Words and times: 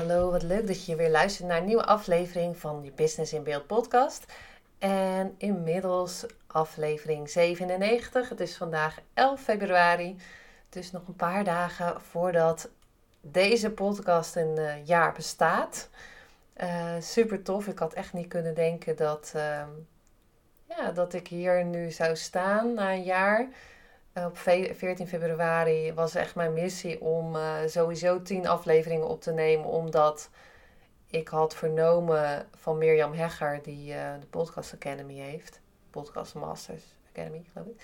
Hallo, 0.00 0.30
wat 0.30 0.42
leuk 0.42 0.66
dat 0.66 0.84
je 0.84 0.96
weer 0.96 1.10
luistert 1.10 1.48
naar 1.48 1.58
een 1.58 1.64
nieuwe 1.64 1.84
aflevering 1.84 2.56
van 2.56 2.80
je 2.84 2.92
Business 2.92 3.32
in 3.32 3.42
Beeld 3.42 3.66
podcast. 3.66 4.24
En 4.78 5.34
inmiddels 5.38 6.26
aflevering 6.46 7.30
97. 7.30 8.28
Het 8.28 8.40
is 8.40 8.56
vandaag 8.56 8.98
11 9.14 9.40
februari, 9.40 10.16
dus 10.68 10.90
nog 10.90 11.08
een 11.08 11.16
paar 11.16 11.44
dagen 11.44 12.00
voordat 12.00 12.68
deze 13.20 13.70
podcast 13.70 14.36
een 14.36 14.54
uh, 14.58 14.86
jaar 14.86 15.12
bestaat. 15.12 15.88
Uh, 16.62 16.94
super 17.00 17.42
tof. 17.42 17.66
Ik 17.66 17.78
had 17.78 17.92
echt 17.92 18.12
niet 18.12 18.28
kunnen 18.28 18.54
denken 18.54 18.96
dat, 18.96 19.32
uh, 19.36 19.62
ja, 20.68 20.90
dat 20.94 21.12
ik 21.12 21.28
hier 21.28 21.64
nu 21.64 21.90
zou 21.90 22.16
staan 22.16 22.74
na 22.74 22.92
een 22.92 23.02
jaar. 23.02 23.48
Eh, 24.12 24.24
op 24.24 24.38
14 24.38 25.06
februari 25.08 25.94
was 25.94 26.14
echt 26.14 26.34
mijn 26.34 26.52
missie 26.52 27.00
om 27.00 27.36
uh, 27.36 27.54
sowieso 27.66 28.22
10 28.22 28.46
afleveringen 28.46 29.08
op 29.08 29.22
te 29.22 29.32
nemen. 29.32 29.66
Omdat 29.66 30.30
ik 31.06 31.28
had 31.28 31.54
vernomen 31.54 32.46
van 32.56 32.78
Mirjam 32.78 33.12
Hegger, 33.12 33.62
die 33.62 33.92
uh, 33.92 34.12
de 34.20 34.26
Podcast 34.26 34.74
Academy 34.74 35.14
heeft. 35.14 35.60
Podcast 35.90 36.34
Masters 36.34 36.82
Academy, 37.12 37.44
geloof 37.52 37.66
ik. 37.66 37.82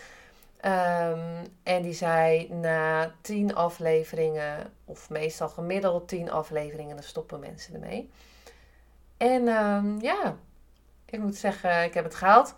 Um, 0.64 1.47
en 1.62 1.82
die 1.82 1.92
zei 1.92 2.48
na 2.52 3.14
10 3.20 3.54
afleveringen, 3.54 4.72
of 4.84 5.10
meestal 5.10 5.48
gemiddeld 5.48 6.08
10 6.08 6.30
afleveringen, 6.30 6.97
dan 6.97 7.04
stoppen 7.04 7.41
mensen 7.41 7.74
ermee. 7.74 8.10
En 9.16 9.48
um, 9.48 10.00
ja, 10.00 10.36
ik 11.04 11.19
moet 11.19 11.36
zeggen, 11.36 11.84
ik 11.84 11.94
heb 11.94 12.04
het 12.04 12.14
gehaald. 12.14 12.54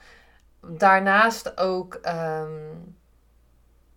Daarnaast 0.60 1.58
ook. 1.60 2.00
Um, 2.06 2.96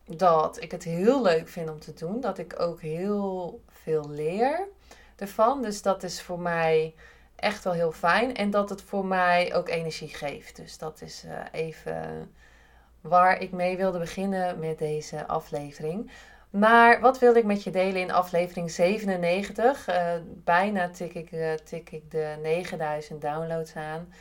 dat 0.06 0.62
ik 0.62 0.72
het 0.72 0.84
heel 0.84 1.22
leuk 1.22 1.48
vind 1.48 1.70
om 1.70 1.80
te 1.80 1.94
doen. 1.94 2.22
Dat 2.22 2.38
ik 2.38 2.60
ook 2.60 2.82
heel 2.82 3.62
veel 3.70 4.10
leer 4.10 4.68
ervan. 5.16 5.62
Dus 5.62 5.82
dat 5.82 6.04
is 6.04 6.22
voor 6.22 6.40
mij 6.40 6.96
echt 7.36 7.64
wel 7.64 7.74
heel 7.74 7.92
fijn. 7.92 8.36
En 8.36 8.50
dat 8.50 8.70
het 8.70 8.82
voor 8.82 9.06
mij 9.06 9.56
ook 9.56 9.70
energie 9.70 10.08
geeft. 10.08 10.56
Dus 10.56 10.78
dat 10.78 11.02
is 11.02 11.24
uh, 11.26 11.32
even 11.52 12.32
waar 13.02 13.42
ik 13.42 13.52
mee 13.52 13.78
wilde 13.78 14.00
beginnen 14.00 14.60
met 14.60 14.78
deze 14.78 15.28
aflevering. 15.28 16.12
Maar 16.50 17.00
wat 17.00 17.20
wilde 17.20 17.40
ik 17.40 17.46
met 17.46 17.64
je 17.64 17.72
delen 17.72 18.02
in 18.02 18.12
aflevering 18.12 18.72
97? 18.72 19.90
Uh, 19.90 20.14
bijna 20.26 20.90
tik 20.90 21.14
ik, 21.14 21.32
uh, 21.32 21.54
tik 21.54 21.92
ik 21.92 22.12
de 22.12 22.36
9000 22.42 23.22
downloads 23.22 23.76
aan. 23.76 24.14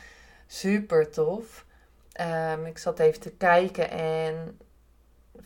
Super 0.47 1.11
tof. 1.11 1.65
Um, 2.53 2.65
ik 2.65 2.77
zat 2.77 2.99
even 2.99 3.19
te 3.19 3.31
kijken 3.31 3.91
en 3.91 4.59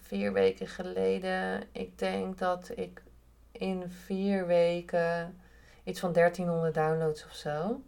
vier 0.02 0.34
weken 0.34 0.68
geleden. 0.68 1.64
Ik 1.72 2.00
denk 2.00 2.38
dat 2.38 2.72
ik 2.76 3.04
in 3.52 3.84
vier 3.90 4.48
weken 4.48 5.40
iets 5.84 6.00
van 6.00 6.14
1300 6.14 6.74
downloads 6.74 7.26
of 7.26 7.34
zo. 7.34 7.82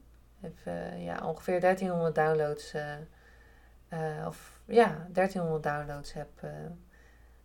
Ja, 0.98 1.28
ongeveer 1.28 1.60
1300 1.60 2.16
downloads. 2.16 2.74
Uh, 2.74 2.84
uh, 3.94 4.28
of 4.28 4.52
ja, 4.66 5.08
1300 5.12 5.64
downloads 5.64 6.14
heb 6.14 6.30
uh, 6.44 6.50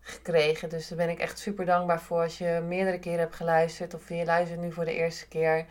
gekregen. 0.00 0.68
Dus 0.68 0.88
daar 0.88 0.98
ben 0.98 1.08
ik 1.08 1.18
echt 1.18 1.38
super 1.38 1.64
dankbaar 1.64 2.00
voor 2.00 2.22
als 2.22 2.38
je 2.38 2.64
meerdere 2.66 2.98
keren 2.98 3.18
hebt 3.18 3.34
geluisterd. 3.34 3.94
Of 3.94 4.08
je 4.08 4.24
luistert 4.24 4.60
nu 4.60 4.72
voor 4.72 4.84
de 4.84 4.94
eerste 4.94 5.28
keer. 5.28 5.66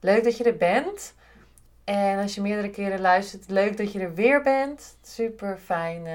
Leuk 0.00 0.24
dat 0.24 0.36
je 0.36 0.44
er 0.44 0.56
bent. 0.56 1.14
En 1.84 2.18
als 2.18 2.34
je 2.34 2.40
meerdere 2.40 2.70
keren 2.70 3.00
luistert, 3.00 3.50
leuk 3.50 3.76
dat 3.76 3.92
je 3.92 4.00
er 4.00 4.14
weer 4.14 4.42
bent. 4.42 4.96
Super 5.02 5.58
fijn 5.58 6.06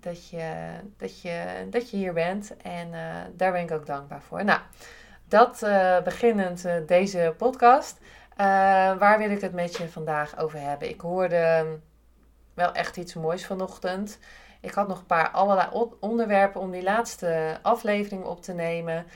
dat 0.00 0.28
je, 0.28 0.52
dat 0.96 1.20
je, 1.20 1.66
dat 1.70 1.90
je 1.90 1.96
hier 1.96 2.12
bent. 2.12 2.56
En 2.56 2.88
uh, 2.88 3.14
daar 3.32 3.52
ben 3.52 3.62
ik 3.62 3.70
ook 3.70 3.86
dankbaar 3.86 4.22
voor. 4.22 4.44
Nou, 4.44 4.60
dat 5.24 5.62
uh, 5.62 6.02
beginnend 6.02 6.64
uh, 6.64 6.74
deze 6.86 7.34
podcast. 7.36 7.98
waar 8.98 9.18
wil 9.18 9.30
ik 9.30 9.40
het 9.40 9.52
met 9.52 9.76
je 9.76 9.88
vandaag 9.88 10.38
over 10.38 10.60
hebben? 10.60 10.88
Ik 10.88 11.00
hoorde 11.00 11.66
wel 12.54 12.72
echt 12.72 12.96
iets 12.96 13.14
moois 13.14 13.46
vanochtend. 13.46 14.18
Ik 14.60 14.72
had 14.72 14.88
nog 14.88 14.98
een 14.98 15.06
paar 15.06 15.30
allerlei 15.30 15.68
onderwerpen 16.00 16.60
om 16.60 16.70
die 16.70 16.82
laatste 16.82 17.58
aflevering 17.62 18.24
op 18.24 18.42
te 18.42 18.52
nemen. 18.52 19.06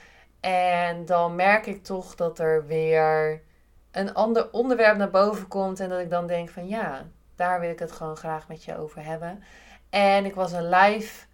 En 0.41 1.05
dan 1.05 1.37
merk 1.37 1.67
ik 1.67 1.85
toch 1.85 2.15
dat 2.15 2.39
er 2.39 2.67
weer 2.67 3.43
een 3.91 4.15
ander 4.15 4.53
onderwerp 4.53 4.97
naar 4.97 5.11
boven 5.11 5.49
komt. 5.49 5.81
En 5.81 5.89
dat 5.89 6.01
ik 6.01 6.11
dan 6.11 6.27
denk 6.27 6.49
van 6.49 6.69
ja, 6.69 7.07
daar 7.37 7.61
wil 7.61 7.71
ik 7.71 7.79
het 7.79 7.93
gewoon 7.93 8.17
graag 8.17 8.49
met 8.49 8.65
je 8.65 8.79
over 8.79 9.05
hebben. 9.05 9.43
En 9.93 10.25
ik 10.25 10.35
was 10.35 10.53
een 10.53 10.69
live, 10.69 11.27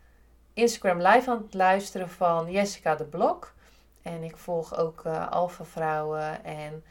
Instagram 0.53 1.03
live 1.03 1.31
aan 1.31 1.43
het 1.43 1.55
luisteren 1.55 2.09
van 2.09 2.51
Jessica 2.51 2.95
de 2.95 3.05
Blok. 3.05 3.55
En 4.03 4.23
ik 4.23 4.37
volg 4.37 4.77
ook 4.77 5.03
uh, 5.07 5.31
Alpha 5.31 5.65
Vrouwen. 5.65 6.45
En 6.45 6.85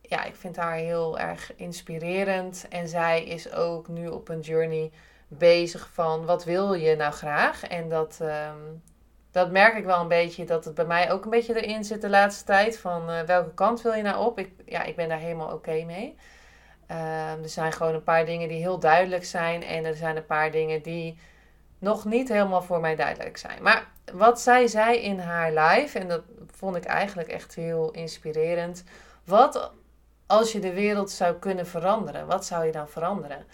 ja, 0.00 0.24
ik 0.24 0.34
vind 0.34 0.56
haar 0.56 0.74
heel 0.74 1.18
erg 1.18 1.56
inspirerend. 1.56 2.66
En 2.68 2.88
zij 2.88 3.24
is 3.24 3.52
ook 3.52 3.88
nu 3.88 4.08
op 4.08 4.28
een 4.28 4.40
journey 4.40 4.90
bezig 5.28 5.90
van 5.92 6.24
wat 6.24 6.44
wil 6.44 6.74
je 6.74 6.96
nou 6.96 7.12
graag? 7.12 7.62
En 7.62 7.88
dat, 7.88 8.18
um, 8.22 8.82
dat 9.30 9.50
merk 9.50 9.76
ik 9.76 9.84
wel 9.84 10.00
een 10.00 10.08
beetje 10.08 10.44
dat 10.44 10.64
het 10.64 10.74
bij 10.74 10.86
mij 10.86 11.12
ook 11.12 11.24
een 11.24 11.30
beetje 11.30 11.62
erin 11.62 11.84
zit 11.84 12.00
de 12.00 12.08
laatste 12.08 12.44
tijd. 12.44 12.78
Van 12.78 13.10
uh, 13.10 13.20
welke 13.20 13.54
kant 13.54 13.82
wil 13.82 13.92
je 13.92 14.02
nou 14.02 14.26
op? 14.26 14.38
Ik, 14.38 14.52
ja, 14.64 14.82
ik 14.82 14.96
ben 14.96 15.08
daar 15.08 15.18
helemaal 15.18 15.52
oké 15.52 15.84
mee. 15.84 16.16
Um, 16.90 17.42
er 17.42 17.48
zijn 17.48 17.72
gewoon 17.72 17.94
een 17.94 18.02
paar 18.02 18.26
dingen 18.26 18.48
die 18.48 18.60
heel 18.60 18.78
duidelijk 18.78 19.24
zijn. 19.24 19.62
En 19.62 19.84
er 19.84 19.94
zijn 19.94 20.16
een 20.16 20.26
paar 20.26 20.50
dingen 20.50 20.82
die 20.82 21.18
nog 21.78 22.04
niet 22.04 22.28
helemaal 22.28 22.62
voor 22.62 22.80
mij 22.80 22.96
duidelijk 22.96 23.36
zijn. 23.36 23.62
Maar 23.62 23.86
wat 24.12 24.40
zij 24.40 24.66
zei 24.66 24.96
in 24.96 25.18
haar 25.18 25.52
live, 25.52 25.98
en 25.98 26.08
dat 26.08 26.22
vond 26.50 26.76
ik 26.76 26.84
eigenlijk 26.84 27.28
echt 27.28 27.54
heel 27.54 27.90
inspirerend. 27.90 28.84
Wat 29.24 29.72
als 30.26 30.52
je 30.52 30.58
de 30.58 30.72
wereld 30.72 31.10
zou 31.10 31.34
kunnen 31.34 31.66
veranderen? 31.66 32.26
Wat 32.26 32.44
zou 32.44 32.66
je 32.66 32.72
dan 32.72 32.88
veranderen? 32.88 33.44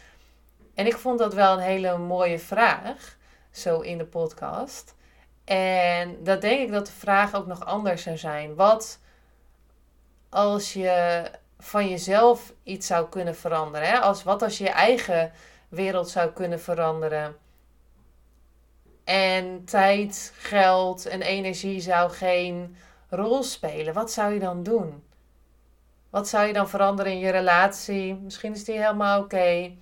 En 0.74 0.86
ik 0.86 0.96
vond 0.96 1.18
dat 1.18 1.34
wel 1.34 1.52
een 1.52 1.62
hele 1.62 1.98
mooie 1.98 2.38
vraag, 2.38 3.16
zo 3.50 3.80
in 3.80 3.98
de 3.98 4.06
podcast. 4.06 4.94
En 5.44 6.24
dat 6.24 6.40
denk 6.40 6.60
ik 6.60 6.72
dat 6.72 6.86
de 6.86 6.92
vraag 6.92 7.34
ook 7.34 7.46
nog 7.46 7.64
anders 7.64 8.02
zou 8.02 8.16
zijn. 8.16 8.54
Wat 8.54 8.98
als 10.28 10.72
je 10.72 11.22
van 11.62 11.88
jezelf 11.88 12.52
iets 12.62 12.86
zou 12.86 13.08
kunnen 13.08 13.36
veranderen. 13.36 13.88
Hè? 13.88 13.98
Als, 13.98 14.22
wat 14.22 14.42
als 14.42 14.58
je 14.58 14.64
je 14.64 14.70
eigen 14.70 15.32
wereld 15.68 16.08
zou 16.08 16.30
kunnen 16.30 16.60
veranderen? 16.60 17.36
En 19.04 19.64
tijd, 19.64 20.32
geld 20.36 21.06
en 21.06 21.22
energie 21.22 21.80
zou 21.80 22.10
geen 22.10 22.76
rol 23.08 23.42
spelen. 23.42 23.94
Wat 23.94 24.12
zou 24.12 24.32
je 24.32 24.40
dan 24.40 24.62
doen? 24.62 25.02
Wat 26.10 26.28
zou 26.28 26.46
je 26.46 26.52
dan 26.52 26.68
veranderen 26.68 27.12
in 27.12 27.18
je 27.18 27.30
relatie? 27.30 28.14
Misschien 28.14 28.52
is 28.52 28.64
die 28.64 28.78
helemaal 28.78 29.20
oké. 29.20 29.72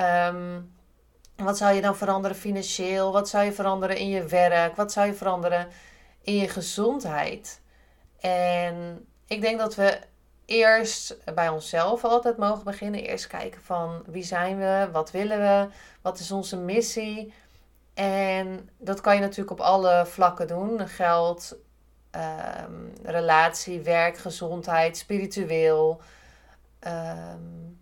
Um, 0.00 0.74
wat 1.36 1.56
zou 1.56 1.74
je 1.74 1.80
dan 1.80 1.96
veranderen 1.96 2.36
financieel? 2.36 3.12
Wat 3.12 3.28
zou 3.28 3.44
je 3.44 3.52
veranderen 3.52 3.96
in 3.96 4.08
je 4.08 4.24
werk? 4.26 4.76
Wat 4.76 4.92
zou 4.92 5.06
je 5.06 5.14
veranderen 5.14 5.68
in 6.22 6.36
je 6.36 6.48
gezondheid? 6.48 7.60
En 8.20 9.06
ik 9.26 9.40
denk 9.40 9.58
dat 9.58 9.74
we 9.74 9.98
eerst 10.46 11.34
bij 11.34 11.48
onszelf 11.48 12.04
altijd 12.04 12.36
mogen 12.36 12.64
beginnen. 12.64 13.02
Eerst 13.02 13.26
kijken 13.26 13.62
van 13.62 14.02
wie 14.06 14.24
zijn 14.24 14.58
we, 14.58 14.88
wat 14.92 15.10
willen 15.10 15.38
we, 15.38 15.68
wat 16.02 16.18
is 16.18 16.30
onze 16.30 16.56
missie. 16.56 17.32
En 17.94 18.68
dat 18.78 19.00
kan 19.00 19.14
je 19.14 19.20
natuurlijk 19.20 19.50
op 19.50 19.60
alle 19.60 20.06
vlakken 20.06 20.46
doen. 20.46 20.88
Geld, 20.88 21.56
um, 22.64 22.92
relatie, 23.02 23.80
werk, 23.80 24.18
gezondheid, 24.18 24.96
spiritueel. 24.96 26.00
Um, 26.86 27.80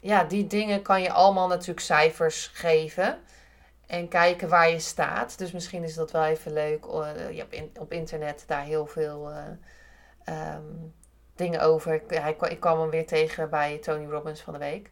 ja, 0.00 0.24
die 0.24 0.46
dingen 0.46 0.82
kan 0.82 1.02
je 1.02 1.12
allemaal 1.12 1.48
natuurlijk 1.48 1.80
cijfers 1.80 2.46
geven. 2.46 3.18
En 3.86 4.08
kijken 4.08 4.48
waar 4.48 4.70
je 4.70 4.78
staat. 4.78 5.38
Dus 5.38 5.52
misschien 5.52 5.84
is 5.84 5.94
dat 5.94 6.10
wel 6.10 6.24
even 6.24 6.52
leuk. 6.52 6.84
Uh, 6.86 7.30
je 7.30 7.46
hebt 7.50 7.78
op 7.78 7.92
internet 7.92 8.44
daar 8.46 8.64
heel 8.64 8.86
veel... 8.86 9.30
Uh, 9.30 10.54
um, 10.54 10.94
dingen 11.34 11.60
over. 11.60 11.94
Ik, 11.94 12.02
hij, 12.06 12.36
ik 12.48 12.60
kwam 12.60 12.80
hem 12.80 12.90
weer 12.90 13.06
tegen 13.06 13.50
bij 13.50 13.78
Tony 13.78 14.06
Robbins 14.06 14.40
van 14.40 14.52
de 14.52 14.58
week. 14.58 14.90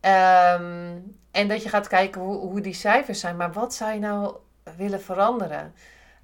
Um, 0.00 1.18
en 1.30 1.48
dat 1.48 1.62
je 1.62 1.68
gaat 1.68 1.88
kijken 1.88 2.20
hoe, 2.20 2.36
hoe 2.36 2.60
die 2.60 2.74
cijfers 2.74 3.20
zijn. 3.20 3.36
Maar 3.36 3.52
wat 3.52 3.74
zou 3.74 3.92
je 3.92 3.98
nou 3.98 4.36
willen 4.76 5.00
veranderen? 5.00 5.74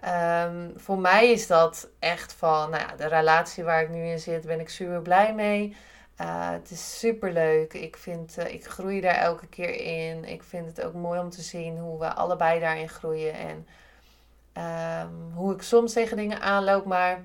Ehm, 0.00 0.70
voor 0.76 0.98
mij 0.98 1.30
is 1.30 1.46
dat 1.46 1.88
echt 1.98 2.32
van, 2.32 2.70
nou 2.70 2.82
ja, 2.82 2.96
de 2.96 3.06
relatie 3.06 3.64
waar 3.64 3.82
ik 3.82 3.88
nu 3.88 4.06
in 4.06 4.18
zit, 4.18 4.46
ben 4.46 4.60
ik 4.60 4.68
super 4.68 5.02
blij 5.02 5.34
mee. 5.34 5.76
Uh, 6.20 6.50
het 6.50 6.70
is 6.70 6.98
super 6.98 7.32
leuk. 7.32 7.72
Ik, 7.72 7.96
vind, 7.96 8.38
uh, 8.38 8.52
ik 8.52 8.66
groei 8.66 9.00
daar 9.00 9.14
elke 9.14 9.46
keer 9.46 9.74
in. 9.74 10.24
Ik 10.24 10.42
vind 10.42 10.66
het 10.66 10.82
ook 10.82 10.94
mooi 10.94 11.20
om 11.20 11.30
te 11.30 11.42
zien 11.42 11.78
hoe 11.78 11.98
we 11.98 12.14
allebei 12.14 12.60
daarin 12.60 12.88
groeien. 12.88 13.34
En 13.34 13.66
um, 15.02 15.32
hoe 15.34 15.54
ik 15.54 15.62
soms 15.62 15.92
tegen 15.92 16.16
dingen 16.16 16.40
aanloop, 16.40 16.84
maar 16.84 17.24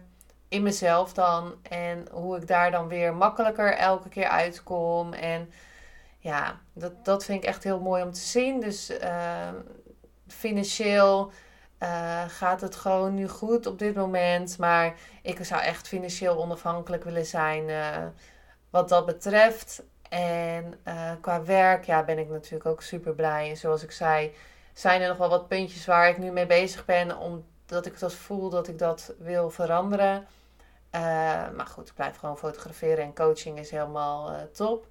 in 0.52 0.64
mezelf 0.64 1.14
dan. 1.14 1.54
En 1.62 2.08
hoe 2.12 2.38
ik 2.38 2.48
daar 2.48 2.72
dan 2.72 2.88
weer 2.88 3.14
makkelijker 3.14 3.74
elke 3.74 4.10
keer 4.10 4.28
uitkom. 4.28 5.14
En 5.14 5.52
ja, 6.18 6.60
dat, 6.74 7.06
dat 7.06 7.26
vind 7.26 7.44
ik 7.44 7.50
echt 7.50 7.64
heel 7.64 7.80
mooi 7.80 8.04
om 8.04 8.12
te 8.12 8.20
zien. 8.20 8.60
Dus 8.60 8.90
uh, 8.90 9.50
financieel 10.28 11.32
uh, 11.80 12.24
gaat 12.28 12.62
het 12.62 12.76
gewoon 12.76 13.14
nu 13.14 13.28
goed 13.28 13.66
op 13.66 13.80
dit 13.80 13.96
moment. 13.96 14.58
Maar 14.58 14.94
ik 15.22 15.46
zou 15.46 15.62
echt 15.62 15.88
financieel 15.88 16.38
onafhankelijk 16.38 17.04
willen 17.04 17.26
zijn 17.26 17.70
uh, 17.70 18.06
wat 18.70 18.90
dat 18.90 19.06
betreft. 19.06 19.84
En 20.10 20.74
uh, 20.88 21.12
qua 21.22 21.44
werk 21.44 21.86
ja, 21.86 22.04
ben 22.04 22.18
ik 22.18 22.30
natuurlijk 22.30 22.66
ook 22.66 22.82
super 22.82 23.14
blij. 23.14 23.50
En 23.50 23.58
zoals 23.58 23.84
ik 23.84 23.92
zei, 23.92 24.34
zijn 24.74 25.02
er 25.02 25.08
nog 25.08 25.18
wel 25.18 25.30
wat 25.30 25.48
puntjes 25.48 25.86
waar 25.86 26.10
ik 26.10 26.18
nu 26.18 26.32
mee 26.32 26.46
bezig 26.46 26.86
ben. 26.86 27.18
Omdat 27.18 27.86
ik 27.86 28.00
dat 28.00 28.14
voel 28.14 28.50
dat 28.50 28.68
ik 28.68 28.78
dat 28.78 29.14
wil 29.20 29.50
veranderen. 29.50 30.28
Maar 31.56 31.68
goed, 31.70 31.88
ik 31.88 31.96
blijf 31.96 32.18
gewoon 32.18 32.38
fotograferen 32.38 33.04
en 33.04 33.16
coaching 33.16 33.60
is 33.60 33.72
helemaal 33.72 34.48
top. 34.54 34.88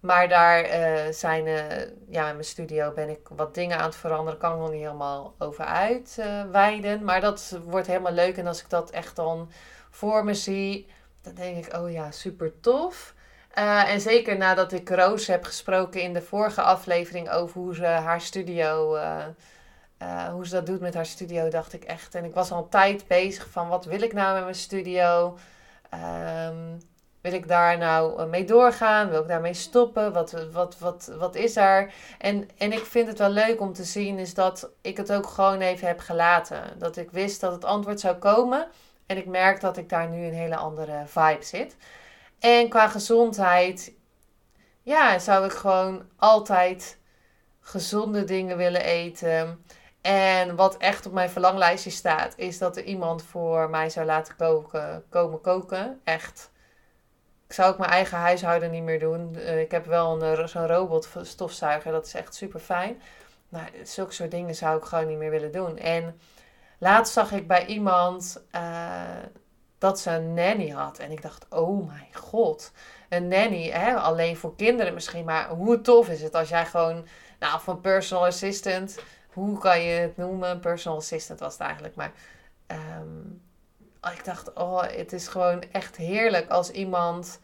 Maar 0.00 0.28
daar 0.28 0.64
uh, 0.64 1.12
zijn, 1.12 1.44
ja, 2.08 2.28
in 2.28 2.34
mijn 2.34 2.44
studio 2.44 2.92
ben 2.92 3.08
ik 3.08 3.28
wat 3.28 3.54
dingen 3.54 3.78
aan 3.78 3.84
het 3.84 3.96
veranderen. 3.96 4.38
Kan 4.40 4.52
ik 4.52 4.58
nog 4.58 4.70
niet 4.70 4.82
helemaal 4.82 5.34
over 5.38 5.64
uitweiden. 5.64 7.04
Maar 7.04 7.20
dat 7.20 7.58
wordt 7.64 7.86
helemaal 7.86 8.12
leuk. 8.12 8.36
En 8.36 8.46
als 8.46 8.60
ik 8.60 8.70
dat 8.70 8.90
echt 8.90 9.16
dan 9.16 9.50
voor 9.90 10.24
me 10.24 10.34
zie, 10.34 10.86
dan 11.22 11.34
denk 11.34 11.66
ik, 11.66 11.76
oh 11.76 11.90
ja, 11.90 12.10
super 12.10 12.60
tof. 12.60 13.14
En 13.86 14.00
zeker 14.00 14.36
nadat 14.36 14.72
ik 14.72 14.88
Roos 14.90 15.26
heb 15.26 15.44
gesproken 15.44 16.00
in 16.02 16.12
de 16.12 16.22
vorige 16.22 16.62
aflevering 16.62 17.30
over 17.30 17.60
hoe 17.60 17.74
ze 17.74 17.84
haar 17.84 18.20
studio, 18.20 18.98
hoe 20.32 20.46
ze 20.46 20.54
dat 20.54 20.66
doet 20.66 20.80
met 20.80 20.94
haar 20.94 21.06
studio, 21.06 21.48
dacht 21.48 21.72
ik 21.72 21.84
echt. 21.84 22.14
En 22.14 22.24
ik 22.24 22.34
was 22.34 22.50
al 22.50 22.58
een 22.58 22.68
tijd 22.68 23.06
bezig 23.06 23.48
van 23.50 23.68
wat 23.68 23.84
wil 23.84 24.02
ik 24.02 24.12
nou 24.12 24.34
met 24.34 24.42
mijn 24.42 24.54
studio. 24.54 25.38
Um, 25.94 26.78
wil 27.20 27.32
ik 27.32 27.48
daar 27.48 27.78
nou 27.78 28.20
eh, 28.20 28.26
mee 28.26 28.44
doorgaan? 28.44 29.08
Wil 29.08 29.20
ik 29.20 29.28
daarmee 29.28 29.54
stoppen? 29.54 30.12
Wat, 30.12 30.50
wat, 30.52 30.78
wat, 30.78 31.12
wat 31.18 31.34
is 31.34 31.56
er? 31.56 31.92
En, 32.18 32.48
en 32.58 32.72
ik 32.72 32.84
vind 32.84 33.08
het 33.08 33.18
wel 33.18 33.30
leuk 33.30 33.60
om 33.60 33.72
te 33.72 33.84
zien 33.84 34.18
is 34.18 34.34
dat 34.34 34.70
ik 34.80 34.96
het 34.96 35.12
ook 35.12 35.26
gewoon 35.26 35.60
even 35.60 35.86
heb 35.86 36.00
gelaten. 36.00 36.62
Dat 36.78 36.96
ik 36.96 37.10
wist 37.10 37.40
dat 37.40 37.52
het 37.52 37.64
antwoord 37.64 38.00
zou 38.00 38.16
komen. 38.16 38.68
En 39.06 39.16
ik 39.16 39.26
merk 39.26 39.60
dat 39.60 39.76
ik 39.76 39.88
daar 39.88 40.08
nu 40.08 40.24
een 40.24 40.34
hele 40.34 40.56
andere 40.56 41.02
vibe 41.06 41.44
zit. 41.44 41.76
En 42.38 42.68
qua 42.68 42.88
gezondheid, 42.88 43.92
ja, 44.82 45.18
zou 45.18 45.44
ik 45.44 45.52
gewoon 45.52 46.02
altijd 46.16 46.98
gezonde 47.60 48.24
dingen 48.24 48.56
willen 48.56 48.82
eten. 48.82 49.64
En 50.00 50.56
wat 50.56 50.76
echt 50.76 51.06
op 51.06 51.12
mijn 51.12 51.30
verlanglijstje 51.30 51.90
staat, 51.90 52.34
is 52.36 52.58
dat 52.58 52.76
er 52.76 52.84
iemand 52.84 53.22
voor 53.22 53.70
mij 53.70 53.90
zou 53.90 54.06
laten 54.06 54.36
koken, 54.36 55.04
komen 55.08 55.40
koken. 55.40 56.00
Echt 56.04 56.50
ik 57.50 57.56
zou 57.56 57.72
ook 57.72 57.78
mijn 57.78 57.90
eigen 57.90 58.18
huishouden 58.18 58.70
niet 58.70 58.82
meer 58.82 58.98
doen. 58.98 59.34
Uh, 59.36 59.60
ik 59.60 59.70
heb 59.70 59.86
wel 59.86 60.22
een, 60.22 60.38
eh, 60.38 60.46
zo'n 60.46 60.66
robot 60.66 61.08
stofzuiger, 61.22 61.92
dat 61.92 62.06
is 62.06 62.14
echt 62.14 62.34
super 62.34 62.60
fijn. 62.60 63.02
Maar 63.48 63.70
zulke 63.82 64.12
soort 64.12 64.30
dingen 64.30 64.54
zou 64.54 64.78
ik 64.78 64.84
gewoon 64.84 65.06
niet 65.06 65.18
meer 65.18 65.30
willen 65.30 65.52
doen. 65.52 65.78
En 65.78 66.20
laatst 66.78 67.12
zag 67.12 67.32
ik 67.32 67.46
bij 67.46 67.66
iemand 67.66 68.42
uh, 68.54 69.00
dat 69.78 70.00
ze 70.00 70.10
een 70.10 70.34
nanny 70.34 70.68
had. 70.68 70.98
En 70.98 71.10
ik 71.10 71.22
dacht, 71.22 71.46
oh 71.48 71.86
mijn 71.86 72.14
god. 72.14 72.72
Een 73.08 73.28
nanny, 73.28 73.70
hè? 73.70 73.94
alleen 73.94 74.36
voor 74.36 74.56
kinderen 74.56 74.94
misschien. 74.94 75.24
Maar 75.24 75.48
hoe 75.48 75.80
tof 75.80 76.08
is 76.08 76.22
het 76.22 76.34
als 76.34 76.48
jij 76.48 76.66
gewoon, 76.66 77.06
nou 77.38 77.60
van 77.60 77.80
personal 77.80 78.26
assistant, 78.26 78.98
hoe 79.32 79.58
kan 79.58 79.82
je 79.82 80.00
het 80.00 80.16
noemen? 80.16 80.60
Personal 80.60 80.98
assistant 80.98 81.40
was 81.40 81.52
het 81.52 81.62
eigenlijk. 81.62 81.94
Maar 81.94 82.12
Oh, 84.00 84.12
ik 84.12 84.24
dacht, 84.24 84.52
oh, 84.52 84.82
het 84.82 85.12
is 85.12 85.28
gewoon 85.28 85.62
echt 85.72 85.96
heerlijk 85.96 86.50
als 86.50 86.70
iemand 86.70 87.40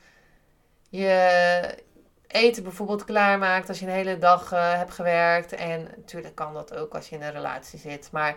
je 0.89 1.85
eten 2.27 2.63
bijvoorbeeld 2.63 3.05
klaarmaakt 3.05 3.69
als 3.69 3.79
je 3.79 3.87
een 3.87 3.93
hele 3.93 4.19
dag 4.19 4.53
uh, 4.53 4.73
hebt 4.75 4.91
gewerkt. 4.93 5.53
En 5.53 5.83
natuurlijk 5.97 6.35
kan 6.35 6.55
dat 6.55 6.75
ook 6.75 6.95
als 6.95 7.09
je 7.09 7.17
in 7.17 7.23
een 7.23 7.33
relatie 7.33 7.79
zit. 7.79 8.09
Maar 8.13 8.37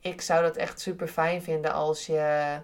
ik 0.00 0.20
zou 0.20 0.42
dat 0.42 0.56
echt 0.56 0.80
super 0.80 1.08
fijn 1.08 1.42
vinden 1.42 1.72
als 1.72 2.06
je. 2.06 2.60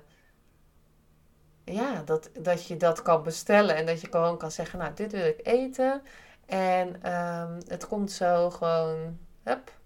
Ja, 1.64 2.02
dat, 2.04 2.30
dat 2.32 2.66
je 2.66 2.76
dat 2.76 3.02
kan 3.02 3.22
bestellen. 3.22 3.76
En 3.76 3.86
dat 3.86 4.00
je 4.00 4.08
gewoon 4.10 4.38
kan 4.38 4.50
zeggen, 4.50 4.78
nou, 4.78 4.94
dit 4.94 5.12
wil 5.12 5.26
ik 5.26 5.40
eten. 5.46 6.02
En 6.46 7.12
um, 7.12 7.58
het 7.66 7.86
komt 7.86 8.12
zo 8.12 8.50
gewoon. 8.50 9.18
Hup. 9.42 9.77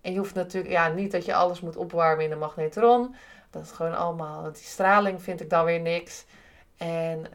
En 0.00 0.12
je 0.12 0.18
hoeft 0.18 0.34
natuurlijk, 0.34 0.72
ja, 0.72 0.88
niet 0.88 1.12
dat 1.12 1.24
je 1.24 1.34
alles 1.34 1.60
moet 1.60 1.76
opwarmen 1.76 2.24
in 2.24 2.32
een 2.32 2.38
magnetron. 2.38 3.14
Dat 3.50 3.62
is 3.62 3.70
gewoon 3.70 3.96
allemaal, 3.96 4.42
die 4.42 4.62
straling 4.62 5.22
vind 5.22 5.40
ik 5.40 5.50
dan 5.50 5.64
weer 5.64 5.80
niks. 5.80 6.24
En, 6.76 7.26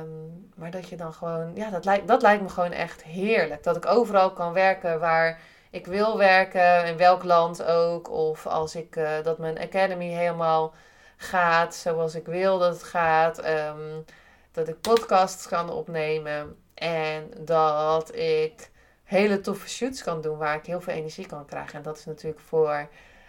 um, 0.00 0.50
maar 0.54 0.70
dat 0.70 0.88
je 0.88 0.96
dan 0.96 1.12
gewoon, 1.12 1.54
ja, 1.54 1.70
dat 1.70 1.84
lijkt, 1.84 2.08
dat 2.08 2.22
lijkt 2.22 2.42
me 2.42 2.48
gewoon 2.48 2.72
echt 2.72 3.02
heerlijk. 3.02 3.62
Dat 3.62 3.76
ik 3.76 3.86
overal 3.86 4.32
kan 4.32 4.52
werken 4.52 5.00
waar 5.00 5.40
ik 5.70 5.86
wil 5.86 6.18
werken, 6.18 6.86
in 6.86 6.96
welk 6.96 7.24
land 7.24 7.64
ook. 7.64 8.10
Of 8.10 8.46
als 8.46 8.74
ik, 8.74 8.96
uh, 8.96 9.10
dat 9.22 9.38
mijn 9.38 9.58
academy 9.58 10.08
helemaal 10.08 10.74
gaat 11.16 11.74
zoals 11.74 12.14
ik 12.14 12.26
wil 12.26 12.58
dat 12.58 12.72
het 12.72 12.82
gaat. 12.82 13.46
Um, 13.48 14.04
dat 14.52 14.68
ik 14.68 14.80
podcasts 14.80 15.48
kan 15.48 15.70
opnemen. 15.70 16.56
En 16.74 17.30
dat 17.38 18.14
ik 18.14 18.70
hele 19.12 19.40
toffe 19.40 19.68
shoots 19.68 20.02
kan 20.02 20.20
doen 20.20 20.38
waar 20.38 20.56
ik 20.56 20.66
heel 20.66 20.80
veel 20.80 20.94
energie 20.94 21.26
kan 21.26 21.46
krijgen. 21.46 21.74
En 21.74 21.82
dat 21.82 21.98
is 21.98 22.04
natuurlijk 22.04 22.40
voor 22.40 22.88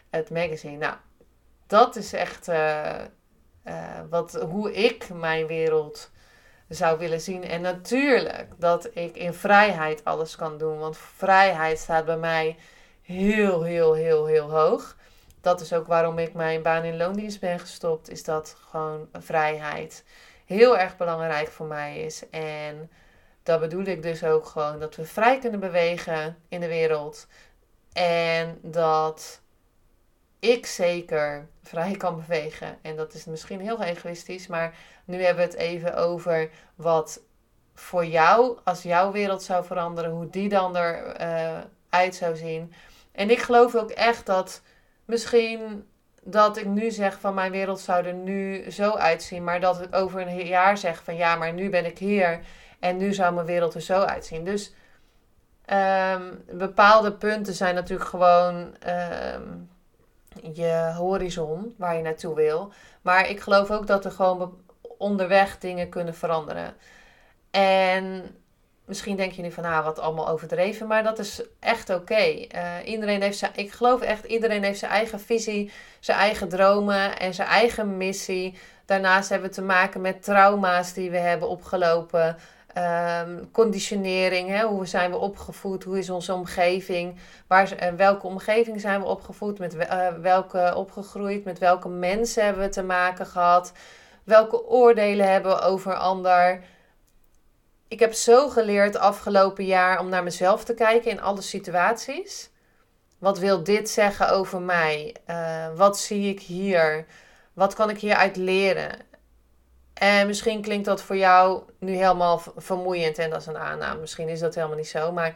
het 0.09 0.29
magazine. 0.29 0.77
Nou, 0.77 0.95
dat 1.67 1.95
is 1.95 2.13
echt 2.13 2.47
uh, 2.47 2.95
uh, 3.67 3.99
wat, 4.09 4.33
hoe 4.33 4.73
ik 4.73 5.09
mijn 5.09 5.47
wereld 5.47 6.11
zou 6.69 6.97
willen 6.97 7.21
zien. 7.21 7.43
En 7.43 7.61
natuurlijk 7.61 8.47
dat 8.57 8.89
ik 8.93 9.15
in 9.15 9.33
vrijheid 9.33 10.05
alles 10.05 10.35
kan 10.35 10.57
doen. 10.57 10.79
Want 10.79 10.97
vrijheid 10.97 11.79
staat 11.79 12.05
bij 12.05 12.17
mij 12.17 12.57
heel, 13.01 13.63
heel, 13.63 13.93
heel, 13.93 14.25
heel 14.25 14.51
hoog. 14.51 14.97
Dat 15.41 15.61
is 15.61 15.73
ook 15.73 15.87
waarom 15.87 16.17
ik 16.17 16.33
mijn 16.33 16.61
baan 16.61 16.83
in 16.83 16.97
loondienst 16.97 17.39
ben 17.39 17.59
gestopt. 17.59 18.09
Is 18.09 18.23
dat 18.23 18.55
gewoon 18.69 19.07
vrijheid 19.13 20.03
heel 20.45 20.77
erg 20.77 20.97
belangrijk 20.97 21.47
voor 21.47 21.65
mij 21.65 21.99
is. 21.99 22.29
En 22.29 22.89
dat 23.43 23.59
bedoel 23.59 23.85
ik 23.85 24.03
dus 24.03 24.23
ook 24.23 24.45
gewoon 24.45 24.79
dat 24.79 24.95
we 24.95 25.05
vrij 25.05 25.39
kunnen 25.39 25.59
bewegen 25.59 26.37
in 26.47 26.59
de 26.59 26.67
wereld. 26.67 27.27
En 27.93 28.59
dat 28.61 29.41
ik 30.39 30.65
zeker 30.65 31.47
vrij 31.63 31.97
kan 31.97 32.15
bewegen. 32.15 32.77
En 32.81 32.95
dat 32.95 33.13
is 33.13 33.25
misschien 33.25 33.59
heel 33.59 33.81
egoïstisch, 33.81 34.47
maar 34.47 34.75
nu 35.05 35.23
hebben 35.23 35.45
we 35.45 35.51
het 35.51 35.59
even 35.59 35.95
over 35.95 36.49
wat 36.75 37.21
voor 37.75 38.05
jou, 38.05 38.57
als 38.63 38.81
jouw 38.81 39.11
wereld 39.11 39.43
zou 39.43 39.65
veranderen, 39.65 40.11
hoe 40.11 40.29
die 40.29 40.49
dan 40.49 40.75
eruit 40.75 41.21
uh, 41.21 41.57
uit 41.89 42.15
zou 42.15 42.35
zien. 42.35 42.73
En 43.11 43.29
ik 43.29 43.39
geloof 43.39 43.75
ook 43.75 43.89
echt 43.89 44.25
dat 44.25 44.61
misschien 45.05 45.87
dat 46.23 46.57
ik 46.57 46.65
nu 46.65 46.91
zeg 46.91 47.19
van 47.19 47.33
mijn 47.33 47.51
wereld 47.51 47.79
zou 47.79 48.05
er 48.05 48.13
nu 48.13 48.71
zo 48.71 48.91
uitzien, 48.91 49.43
maar 49.43 49.59
dat 49.59 49.81
ik 49.81 49.95
over 49.95 50.21
een 50.21 50.45
jaar 50.45 50.77
zeg 50.77 51.03
van 51.03 51.15
ja, 51.15 51.35
maar 51.35 51.53
nu 51.53 51.69
ben 51.69 51.85
ik 51.85 51.97
hier 51.97 52.39
en 52.83 52.97
nu 52.97 53.13
zou 53.13 53.33
mijn 53.33 53.45
wereld 53.45 53.73
er 53.73 53.81
zo 53.81 54.01
uitzien. 54.01 54.43
Dus 54.43 54.73
um, 56.15 56.43
bepaalde 56.51 57.13
punten 57.13 57.53
zijn 57.53 57.75
natuurlijk 57.75 58.09
gewoon 58.09 58.75
um, 59.35 59.69
je 60.53 60.93
horizon 60.97 61.75
waar 61.77 61.95
je 61.95 62.01
naartoe 62.01 62.35
wil. 62.35 62.73
Maar 63.01 63.29
ik 63.29 63.39
geloof 63.39 63.71
ook 63.71 63.87
dat 63.87 64.05
er 64.05 64.11
gewoon 64.11 64.57
onderweg 64.97 65.57
dingen 65.57 65.89
kunnen 65.89 66.15
veranderen. 66.15 66.75
En 67.51 68.35
misschien 68.85 69.15
denk 69.15 69.31
je 69.31 69.41
nu 69.41 69.51
van, 69.51 69.65
ah, 69.65 69.83
wat 69.83 69.99
allemaal 69.99 70.29
overdreven, 70.29 70.87
maar 70.87 71.03
dat 71.03 71.19
is 71.19 71.41
echt 71.59 71.89
oké. 71.89 72.13
Eh, 72.13 72.75
iedereen 72.85 73.21
heeft 73.21 73.37
zijn, 73.37 73.51
ik 73.55 73.71
geloof 73.71 74.01
echt, 74.01 74.25
iedereen 74.25 74.63
heeft 74.63 74.79
zijn 74.79 74.91
eigen 74.91 75.19
visie, 75.19 75.71
zijn 75.99 76.17
eigen 76.17 76.49
dromen 76.49 77.19
en 77.19 77.33
zijn 77.33 77.47
eigen 77.47 77.97
missie. 77.97 78.57
Daarnaast 78.85 79.29
hebben 79.29 79.49
we 79.49 79.55
te 79.55 79.61
maken 79.61 80.01
met 80.01 80.23
trauma's 80.23 80.93
die 80.93 81.11
we 81.11 81.17
hebben 81.17 81.49
opgelopen. 81.49 82.37
Um, 82.77 83.51
conditionering, 83.51 84.49
hè? 84.49 84.63
hoe 84.63 84.85
zijn 84.85 85.11
we 85.11 85.17
opgevoed, 85.17 85.83
hoe 85.83 85.97
is 85.97 86.09
onze 86.09 86.33
omgeving, 86.33 87.15
waar, 87.47 87.93
welke 87.97 88.27
omgeving 88.27 88.81
zijn 88.81 88.99
we 88.99 89.05
opgevoed, 89.05 89.59
met 89.59 89.75
uh, 89.75 90.07
welke 90.07 90.73
opgegroeid, 90.75 91.43
met 91.43 91.59
welke 91.59 91.89
mensen 91.89 92.43
hebben 92.43 92.63
we 92.63 92.69
te 92.69 92.83
maken 92.83 93.25
gehad, 93.25 93.71
welke 94.23 94.65
oordelen 94.65 95.31
hebben 95.31 95.55
we 95.55 95.61
over 95.61 95.95
ander. 95.95 96.63
Ik 97.87 97.99
heb 97.99 98.13
zo 98.13 98.49
geleerd 98.49 98.97
afgelopen 98.97 99.65
jaar 99.65 99.99
om 99.99 100.09
naar 100.09 100.23
mezelf 100.23 100.63
te 100.63 100.73
kijken 100.73 101.11
in 101.11 101.21
alle 101.21 101.41
situaties. 101.41 102.49
wat 103.17 103.39
wil 103.39 103.63
dit 103.63 103.89
zeggen 103.89 104.29
over 104.29 104.61
mij? 104.61 105.15
Uh, 105.29 105.67
wat 105.75 105.99
zie 105.99 106.29
ik 106.29 106.39
hier? 106.39 107.05
Wat 107.53 107.73
kan 107.73 107.89
ik 107.89 107.99
hieruit 107.99 108.35
leren? 108.35 109.12
En 109.93 110.27
misschien 110.27 110.61
klinkt 110.61 110.85
dat 110.85 111.01
voor 111.01 111.17
jou 111.17 111.63
nu 111.79 111.95
helemaal 111.95 112.41
vermoeiend 112.55 113.17
en 113.17 113.29
dat 113.29 113.41
is 113.41 113.47
een 113.47 113.57
aanname. 113.57 113.99
Misschien 113.99 114.29
is 114.29 114.39
dat 114.39 114.55
helemaal 114.55 114.77
niet 114.77 114.87
zo, 114.87 115.11
maar 115.11 115.35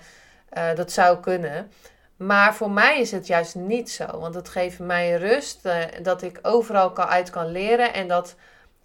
uh, 0.57 0.75
dat 0.75 0.91
zou 0.91 1.19
kunnen. 1.19 1.71
Maar 2.17 2.55
voor 2.55 2.71
mij 2.71 2.99
is 2.99 3.11
het 3.11 3.27
juist 3.27 3.55
niet 3.55 3.91
zo, 3.91 4.19
want 4.19 4.35
het 4.35 4.49
geeft 4.49 4.79
mij 4.79 5.15
rust 5.15 5.65
uh, 5.65 5.83
dat 6.01 6.21
ik 6.21 6.39
overal 6.41 6.91
kan, 6.91 7.05
uit 7.05 7.29
kan 7.29 7.51
leren 7.51 7.93
en 7.93 8.07
dat 8.07 8.35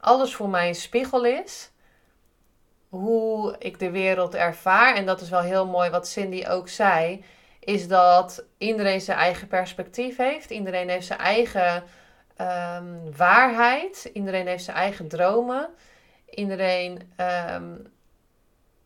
alles 0.01 0.35
voor 0.35 0.49
mij 0.49 0.69
een 0.69 0.75
spiegel 0.75 1.25
is. 1.25 1.71
Hoe 2.89 3.57
ik 3.59 3.79
de 3.79 3.91
wereld 3.91 4.35
ervaar. 4.35 4.95
En 4.95 5.07
dat 5.07 5.21
is 5.21 5.29
wel 5.29 5.41
heel 5.41 5.67
mooi 5.67 5.91
wat 5.91 6.09
Cindy 6.09 6.45
ook 6.49 6.69
zei. 6.69 7.25
Is 7.61 7.89
dat 7.89 8.45
iedereen 8.59 9.01
zijn 9.01 9.19
eigen 9.19 9.49
perspectief 9.49 10.17
heeft. 10.17 10.51
Iedereen 10.51 10.89
heeft 10.89 11.07
zijn 11.07 11.19
eigen 11.19 11.83
um, 12.43 13.17
waarheid. 13.17 14.11
Iedereen 14.13 14.47
heeft 14.47 14.65
zijn 14.65 14.77
eigen 14.77 15.09
dromen. 15.09 15.69
Iedereen 16.31 17.13
um, 17.51 17.93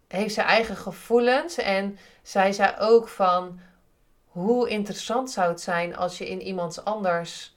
heeft 0.09 0.35
zijn 0.35 0.47
eigen 0.47 0.77
gevoelens. 0.77 1.57
En 1.57 1.99
zij 2.23 2.53
zei 2.53 2.75
ook 2.79 3.09
van 3.09 3.61
hoe 4.27 4.69
interessant 4.69 5.31
zou 5.31 5.49
het 5.49 5.61
zijn 5.61 5.97
als 5.97 6.19
je 6.19 6.29
in 6.29 6.43
iemands 6.43 6.85
anders 6.85 7.57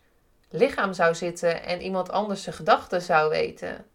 lichaam 0.50 0.94
zou 0.94 1.16
zitten 1.16 1.64
en 1.64 1.82
iemand 1.82 2.12
anders 2.12 2.44
zijn 2.44 2.56
gedachten 2.56 3.02
zou 3.02 3.30
weten. 3.30 3.86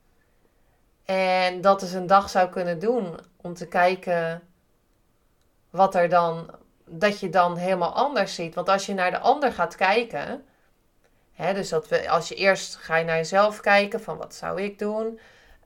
En 1.04 1.60
dat 1.60 1.82
is 1.82 1.92
een 1.92 2.06
dag 2.06 2.30
zou 2.30 2.48
kunnen 2.48 2.78
doen 2.78 3.18
om 3.36 3.54
te 3.54 3.66
kijken 3.66 4.42
wat 5.70 5.94
er 5.94 6.08
dan, 6.08 6.50
dat 6.84 7.20
je 7.20 7.28
dan 7.28 7.56
helemaal 7.56 7.94
anders 7.94 8.34
ziet. 8.34 8.54
Want 8.54 8.68
als 8.68 8.86
je 8.86 8.94
naar 8.94 9.10
de 9.10 9.18
ander 9.18 9.52
gaat 9.52 9.76
kijken, 9.76 10.44
dus 11.36 11.68
dat 11.68 11.88
we, 11.88 12.10
als 12.10 12.28
je 12.28 12.34
eerst 12.34 12.76
ga 12.76 12.96
je 12.96 13.04
naar 13.04 13.16
jezelf 13.16 13.60
kijken 13.60 14.00
van 14.00 14.16
wat 14.16 14.34
zou 14.34 14.62
ik 14.62 14.78
doen, 14.78 15.18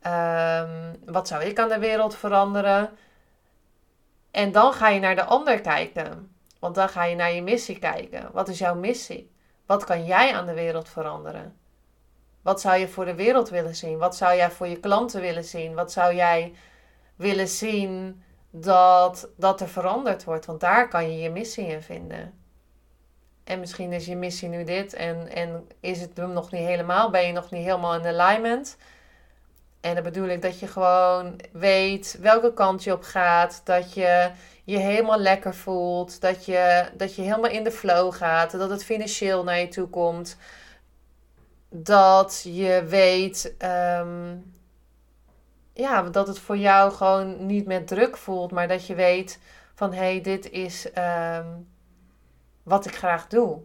um, 0.07 0.97
wat 1.05 1.29
zou 1.29 1.45
ik 1.45 1.59
aan 1.59 1.69
de 1.69 1.79
wereld 1.79 2.17
veranderen. 2.17 2.91
En 4.31 4.53
dan 4.53 4.73
ga 4.73 4.89
je 4.89 5.01
naar 5.01 5.15
de 5.15 5.25
ander 5.25 5.61
kijken, 5.61 6.37
want 6.59 6.75
dan 6.75 6.89
ga 6.89 7.05
je 7.05 7.17
naar 7.17 7.33
je 7.33 7.43
missie 7.43 7.79
kijken. 7.79 8.31
Wat 8.33 8.49
is 8.49 8.59
jouw 8.59 8.75
missie? 8.75 9.31
Wat 9.67 9.85
kan 9.85 10.05
jij 10.05 10.35
aan 10.35 10.47
de 10.47 10.55
wereld 10.55 10.89
veranderen? 10.89 11.57
Wat 12.43 12.61
zou 12.61 12.77
je 12.77 12.89
voor 12.89 13.05
de 13.05 13.15
wereld 13.15 13.49
willen 13.49 13.77
zien? 13.77 13.99
Wat 13.99 14.17
zou 14.17 14.37
jij 14.37 14.51
voor 14.51 14.67
je 14.67 14.81
klanten 14.81 15.21
willen 15.21 15.45
zien? 15.45 15.75
Wat 15.75 15.93
zou 15.93 16.15
jij 16.15 16.55
willen 17.17 17.49
zien 17.49 18.23
dat, 18.51 19.29
dat 19.37 19.61
er 19.61 19.69
veranderd 19.69 20.25
wordt? 20.25 20.47
Want 20.47 20.61
daar 20.61 20.89
kan 20.89 21.11
je 21.11 21.19
je 21.19 21.31
missie 21.31 21.67
in 21.67 21.83
vinden. 21.83 22.48
En 23.49 23.61
misschien 23.61 23.93
is 23.93 24.07
je 24.07 24.17
missie 24.17 24.49
nu 24.49 24.65
dit 24.65 24.95
en, 24.95 25.29
en 25.35 25.69
is 25.81 26.01
het 26.01 26.17
hem 26.17 26.33
nog 26.33 26.51
niet 26.51 26.67
helemaal, 26.67 27.11
ben 27.11 27.27
je 27.27 27.33
nog 27.33 27.51
niet 27.51 27.65
helemaal 27.65 27.95
in 27.95 28.21
alignment. 28.21 28.77
En 29.81 29.95
dan 29.95 30.03
bedoel 30.03 30.29
ik 30.29 30.43
dat 30.43 30.59
je 30.59 30.67
gewoon 30.67 31.41
weet 31.53 32.19
welke 32.21 32.53
kant 32.53 32.85
je 32.85 32.93
op 32.93 33.03
gaat. 33.03 33.61
Dat 33.65 33.95
je 33.95 34.31
je 34.65 34.79
helemaal 34.79 35.19
lekker 35.19 35.55
voelt. 35.55 36.21
Dat 36.21 36.45
je, 36.45 36.89
dat 36.97 37.15
je 37.15 37.23
helemaal 37.23 37.51
in 37.51 37.65
de 37.65 37.71
flow 37.71 38.15
gaat. 38.15 38.51
Dat 38.51 38.71
het 38.71 38.85
financieel 38.85 39.45
naar 39.45 39.61
je 39.61 39.69
toe 39.69 39.89
komt. 39.89 40.37
Dat 41.69 42.41
je 42.45 42.85
weet 42.89 43.55
ehm, 43.59 44.37
ja, 45.73 46.03
dat 46.03 46.27
het 46.27 46.39
voor 46.39 46.57
jou 46.57 46.93
gewoon 46.93 47.47
niet 47.47 47.67
met 47.67 47.87
druk 47.87 48.17
voelt. 48.17 48.51
Maar 48.51 48.69
dat 48.69 48.87
je 48.87 48.95
weet 48.95 49.39
van 49.75 49.93
hé, 49.93 49.99
hey, 49.99 50.21
dit 50.21 50.51
is 50.51 50.93
ehm, 50.93 51.47
wat 52.69 52.87
ik 52.87 52.97
graag 52.97 53.27
doe. 53.27 53.61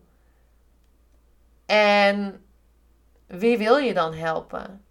En 1.66 2.46
wie 3.28 3.58
wil 3.58 3.78
je 3.78 3.94
dan 3.94 4.14
helpen? 4.14 4.86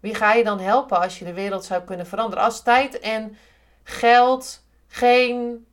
Wie 0.00 0.14
ga 0.14 0.32
je 0.32 0.44
dan 0.44 0.60
helpen 0.60 1.00
als 1.00 1.18
je 1.18 1.24
de 1.24 1.32
wereld 1.32 1.64
zou 1.64 1.82
kunnen 1.82 2.06
veranderen? 2.06 2.44
Als 2.44 2.62
tijd 2.62 2.98
en 2.98 3.36
geld 3.82 4.64
geen 4.86 5.66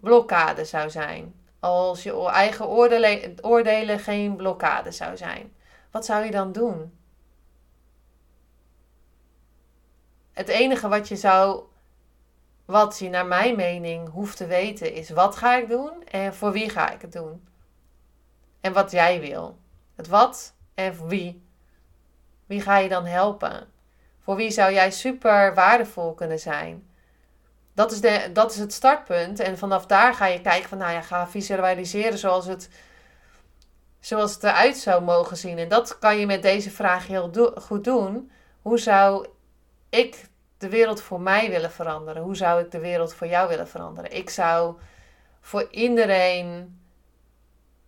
blokkade 0.00 0.64
zou 0.64 0.90
zijn. 0.90 1.34
Als 1.60 2.02
je 2.02 2.28
eigen 2.28 2.66
oordelen 3.42 3.98
geen 3.98 4.36
blokkade 4.36 4.90
zou 4.90 5.16
zijn. 5.16 5.52
Wat 5.90 6.04
zou 6.04 6.24
je 6.24 6.30
dan 6.30 6.52
doen? 6.52 6.98
Het 10.32 10.48
enige 10.48 10.88
wat 10.88 11.08
je 11.08 11.16
zou, 11.16 11.64
wat 12.70 12.98
je 12.98 13.08
naar 13.08 13.26
mijn 13.26 13.56
mening 13.56 14.08
hoeft 14.08 14.36
te 14.36 14.46
weten, 14.46 14.92
is 14.94 15.10
wat 15.10 15.36
ga 15.36 15.56
ik 15.56 15.68
doen 15.68 16.04
en 16.04 16.34
voor 16.34 16.52
wie 16.52 16.70
ga 16.70 16.90
ik 16.90 17.00
het 17.00 17.12
doen. 17.12 17.48
En 18.60 18.72
wat 18.72 18.90
jij 18.90 19.20
wil. 19.20 19.58
Het 19.96 20.08
wat 20.08 20.54
en 20.74 20.94
voor 20.94 21.08
wie. 21.08 21.42
Wie 22.46 22.60
ga 22.60 22.78
je 22.78 22.88
dan 22.88 23.04
helpen? 23.04 23.68
Voor 24.20 24.36
wie 24.36 24.50
zou 24.50 24.72
jij 24.72 24.90
super 24.90 25.54
waardevol 25.54 26.14
kunnen 26.14 26.38
zijn? 26.38 26.88
Dat 27.74 27.92
is, 27.92 28.00
de, 28.00 28.30
dat 28.32 28.50
is 28.50 28.58
het 28.58 28.72
startpunt. 28.72 29.40
En 29.40 29.58
vanaf 29.58 29.86
daar 29.86 30.14
ga 30.14 30.26
je 30.26 30.40
kijken 30.40 30.68
van, 30.68 30.78
nou 30.78 30.92
ja, 30.92 31.02
ga 31.02 31.28
visualiseren 31.28 32.18
zoals 32.18 32.46
het, 32.46 32.68
zoals 34.00 34.34
het 34.34 34.44
eruit 34.44 34.76
zou 34.76 35.02
mogen 35.02 35.36
zien. 35.36 35.58
En 35.58 35.68
dat 35.68 35.98
kan 35.98 36.18
je 36.18 36.26
met 36.26 36.42
deze 36.42 36.70
vraag 36.70 37.06
heel 37.06 37.52
goed 37.60 37.84
doen. 37.84 38.30
Hoe 38.62 38.78
zou 38.78 39.26
ik 39.88 40.28
de 40.60 40.68
wereld 40.68 41.02
voor 41.02 41.20
mij 41.20 41.50
willen 41.50 41.70
veranderen? 41.70 42.22
Hoe 42.22 42.36
zou 42.36 42.62
ik 42.62 42.70
de 42.70 42.78
wereld 42.78 43.14
voor 43.14 43.26
jou 43.26 43.48
willen 43.48 43.68
veranderen? 43.68 44.12
Ik 44.12 44.30
zou 44.30 44.76
voor 45.40 45.68
iedereen 45.70 46.80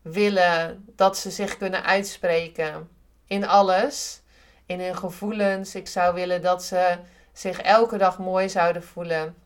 willen 0.03 0.85
dat 0.97 1.19
ze 1.19 1.31
zich 1.31 1.57
kunnen 1.57 1.85
uitspreken 1.85 2.89
in 3.27 3.47
alles 3.47 4.23
in 4.67 4.81
hun 4.81 4.97
gevoelens. 4.97 5.75
Ik 5.75 5.89
zou 5.89 6.15
willen 6.15 6.43
dat 6.43 6.65
ze 6.65 6.99
zich 7.33 7.61
elke 7.61 7.97
dag 7.97 8.19
mooi 8.19 8.49
zouden 8.49 8.83
voelen. 8.83 9.37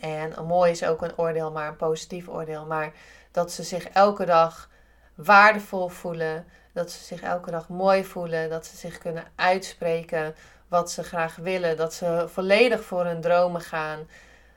En 0.00 0.44
mooi 0.46 0.70
is 0.70 0.84
ook 0.84 1.02
een 1.02 1.18
oordeel, 1.18 1.50
maar 1.50 1.68
een 1.68 1.76
positief 1.76 2.28
oordeel. 2.28 2.66
Maar 2.66 2.92
dat 3.30 3.52
ze 3.52 3.62
zich 3.62 3.88
elke 3.88 4.24
dag 4.24 4.70
waardevol 5.14 5.88
voelen. 5.88 6.46
Dat 6.72 6.90
ze 6.90 7.04
zich 7.04 7.22
elke 7.22 7.50
dag 7.50 7.68
mooi 7.68 8.04
voelen. 8.04 8.50
Dat 8.50 8.66
ze 8.66 8.76
zich 8.76 8.98
kunnen 8.98 9.24
uitspreken 9.34 10.34
wat 10.74 10.90
ze 10.90 11.02
graag 11.02 11.36
willen. 11.36 11.76
Dat 11.76 11.94
ze 11.94 12.24
volledig 12.28 12.84
voor 12.84 13.04
hun 13.04 13.20
dromen 13.20 13.60
gaan. 13.60 14.08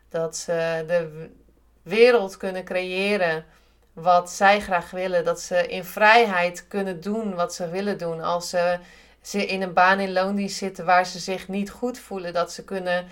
Dat 0.10 0.38
ze 0.38 0.84
de 0.88 1.30
wereld 1.82 2.38
kunnen 2.38 2.64
creëren 2.64 3.46
wat 3.94 4.30
zij 4.30 4.60
graag 4.60 4.92
willen. 4.92 5.26
Dat 5.26 5.42
ze 5.42 5.68
in 5.68 5.84
vrijheid 5.84 6.68
kunnen 6.68 7.02
doen 7.02 7.36
wat 7.36 7.54
ze 7.54 7.70
willen 7.70 7.98
doen. 7.98 8.22
Als 8.22 8.50
ze 9.22 9.46
in 9.46 9.62
een 9.62 9.74
baan 9.74 10.00
in 10.00 10.14
loondienst 10.14 10.58
zitten 10.58 10.86
waar 10.86 11.06
ze 11.06 11.20
zich 11.20 11.48
niet 11.48 11.70
goed 11.70 12.00
voelen, 12.00 12.34
dat 12.34 12.52
ze 12.52 12.64
kunnen. 12.64 13.08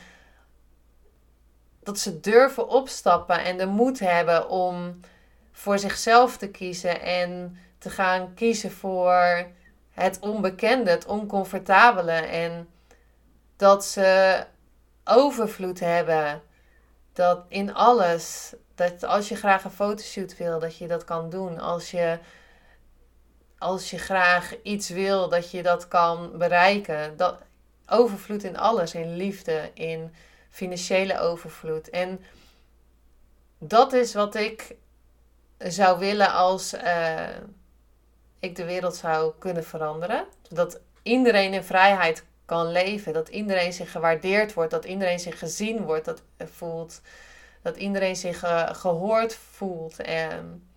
Dat 1.83 1.99
ze 1.99 2.19
durven 2.19 2.67
opstappen 2.67 3.43
en 3.43 3.57
de 3.57 3.65
moed 3.65 3.99
hebben 3.99 4.49
om 4.49 4.99
voor 5.51 5.79
zichzelf 5.79 6.37
te 6.37 6.49
kiezen 6.49 7.01
en 7.01 7.57
te 7.77 7.89
gaan 7.89 8.33
kiezen 8.33 8.71
voor 8.71 9.47
het 9.91 10.19
onbekende, 10.19 10.89
het 10.91 11.05
oncomfortabele. 11.05 12.11
En 12.11 12.67
dat 13.55 13.85
ze 13.85 14.43
overvloed 15.03 15.79
hebben. 15.79 16.41
Dat 17.13 17.45
in 17.47 17.73
alles. 17.73 18.53
Dat 18.75 19.03
als 19.03 19.29
je 19.29 19.35
graag 19.35 19.63
een 19.63 19.71
fotoshoot 19.71 20.37
wil, 20.37 20.59
dat 20.59 20.77
je 20.77 20.87
dat 20.87 21.03
kan 21.03 21.29
doen. 21.29 21.59
Als 21.59 21.91
je 21.91 22.19
als 23.57 23.89
je 23.89 23.97
graag 23.97 24.61
iets 24.61 24.89
wil, 24.89 25.29
dat 25.29 25.51
je 25.51 25.63
dat 25.63 25.87
kan 25.87 26.37
bereiken. 26.37 27.17
Dat, 27.17 27.37
overvloed 27.87 28.43
in 28.43 28.57
alles, 28.57 28.93
in 28.93 29.15
liefde, 29.15 29.71
in 29.73 30.15
financiële 30.49 31.19
overvloed. 31.19 31.89
En 31.89 32.23
dat 33.59 33.93
is 33.93 34.13
wat 34.13 34.35
ik 34.35 34.75
zou 35.57 35.99
willen 35.99 36.33
als 36.33 36.73
uh, 36.73 37.27
ik 38.39 38.55
de 38.55 38.65
wereld 38.65 38.95
zou 38.95 39.33
kunnen 39.39 39.63
veranderen. 39.63 40.25
Dat 40.49 40.79
iedereen 41.03 41.53
in 41.53 41.63
vrijheid 41.63 42.25
kan 42.45 42.71
leven. 42.71 43.13
Dat 43.13 43.29
iedereen 43.29 43.73
zich 43.73 43.91
gewaardeerd 43.91 44.53
wordt. 44.53 44.71
Dat 44.71 44.85
iedereen 44.85 45.19
zich 45.19 45.39
gezien 45.39 45.81
wordt. 45.81 46.05
Dat 46.05 46.21
voelt. 46.37 47.01
Dat 47.61 47.77
iedereen 47.77 48.15
zich 48.15 48.43
uh, 48.43 48.69
gehoord 48.73 49.37
voelt. 49.51 50.01
En 50.01 50.67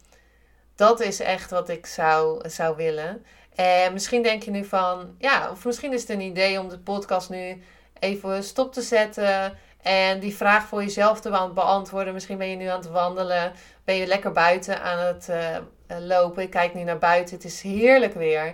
dat 0.74 1.00
is 1.00 1.20
echt 1.20 1.50
wat 1.50 1.68
ik 1.68 1.86
zou, 1.86 2.48
zou 2.48 2.76
willen. 2.76 3.24
En 3.54 3.92
misschien 3.92 4.22
denk 4.22 4.42
je 4.42 4.50
nu 4.50 4.64
van, 4.64 5.14
ja, 5.18 5.50
of 5.50 5.64
misschien 5.64 5.92
is 5.92 6.00
het 6.00 6.10
een 6.10 6.20
idee 6.20 6.60
om 6.60 6.68
de 6.68 6.78
podcast 6.78 7.30
nu 7.30 7.62
even 7.98 8.44
stop 8.44 8.72
te 8.72 8.82
zetten. 8.82 9.58
En 9.82 10.20
die 10.20 10.36
vraag 10.36 10.66
voor 10.66 10.82
jezelf 10.82 11.20
te 11.20 11.50
beantwoorden. 11.54 12.14
Misschien 12.14 12.38
ben 12.38 12.48
je 12.48 12.56
nu 12.56 12.66
aan 12.66 12.78
het 12.80 12.90
wandelen. 12.90 13.52
Ben 13.84 13.94
je 13.94 14.06
lekker 14.06 14.32
buiten 14.32 14.82
aan 14.82 14.98
het 14.98 15.28
uh, 15.30 15.56
lopen. 15.98 16.42
Ik 16.42 16.50
kijk 16.50 16.74
nu 16.74 16.82
naar 16.82 16.98
buiten. 16.98 17.34
Het 17.34 17.44
is 17.44 17.62
heerlijk 17.62 18.14
weer. 18.14 18.46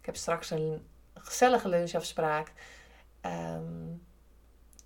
Ik 0.00 0.06
heb 0.06 0.16
straks 0.16 0.50
een 0.50 0.87
gezellige 1.28 1.68
lunchafspraak. 1.68 2.52
Um, 3.22 4.06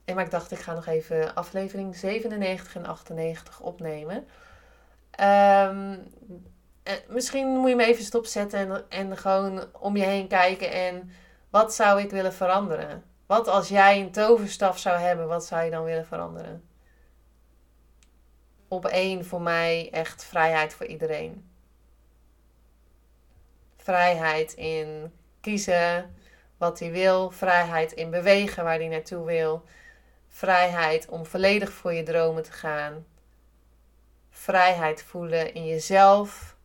en 0.05 0.15
maar 0.15 0.25
ik 0.25 0.31
dacht, 0.31 0.51
ik 0.51 0.59
ga 0.59 0.75
nog 0.75 0.87
even 0.87 1.35
aflevering 1.35 1.97
97 1.97 2.75
en 2.75 2.87
98 2.87 3.61
opnemen. 3.61 4.17
Um, 4.17 6.13
eh, 6.83 6.95
misschien 7.09 7.47
moet 7.47 7.69
je 7.69 7.77
me 7.77 7.85
even 7.85 8.05
stopzetten 8.05 8.59
en, 8.59 8.85
en 8.89 9.17
gewoon 9.17 9.65
om 9.81 9.97
je 9.97 10.05
heen 10.05 10.29
kijken. 10.29 10.73
En 10.73 11.11
wat 11.51 11.75
zou 11.75 12.01
ik 12.01 12.11
willen 12.11 12.33
veranderen? 12.33 13.05
Wat 13.27 13.49
als 13.49 13.69
jij 13.69 14.01
een 14.01 14.13
toverstaf 14.13 14.79
zou 14.79 14.99
hebben, 14.99 15.29
wat 15.29 15.47
zou 15.47 15.65
je 15.65 15.71
dan 15.71 15.85
willen 15.85 16.07
veranderen? 16.07 16.65
Op 18.69 18.87
één 18.87 19.25
voor 19.25 19.43
mij 19.43 19.89
echt 19.93 20.25
vrijheid 20.25 20.75
voor 20.75 20.87
iedereen. 20.87 21.51
Vrijheid 23.77 24.53
in 24.53 25.13
kiezen 25.41 26.15
wat 26.62 26.78
hij 26.78 26.90
wil. 26.90 27.31
Vrijheid 27.31 27.92
in 27.92 28.11
bewegen 28.11 28.64
waar 28.64 28.78
hij 28.78 28.88
naartoe 28.88 29.25
wil. 29.25 29.64
Vrijheid 30.28 31.09
om 31.09 31.26
volledig 31.26 31.73
voor 31.73 31.92
je 31.92 32.02
dromen 32.02 32.42
te 32.42 32.52
gaan. 32.52 33.07
Vrijheid 34.31 35.02
voelen 35.02 35.54
in 35.54 35.66
jezelf. 35.66 36.57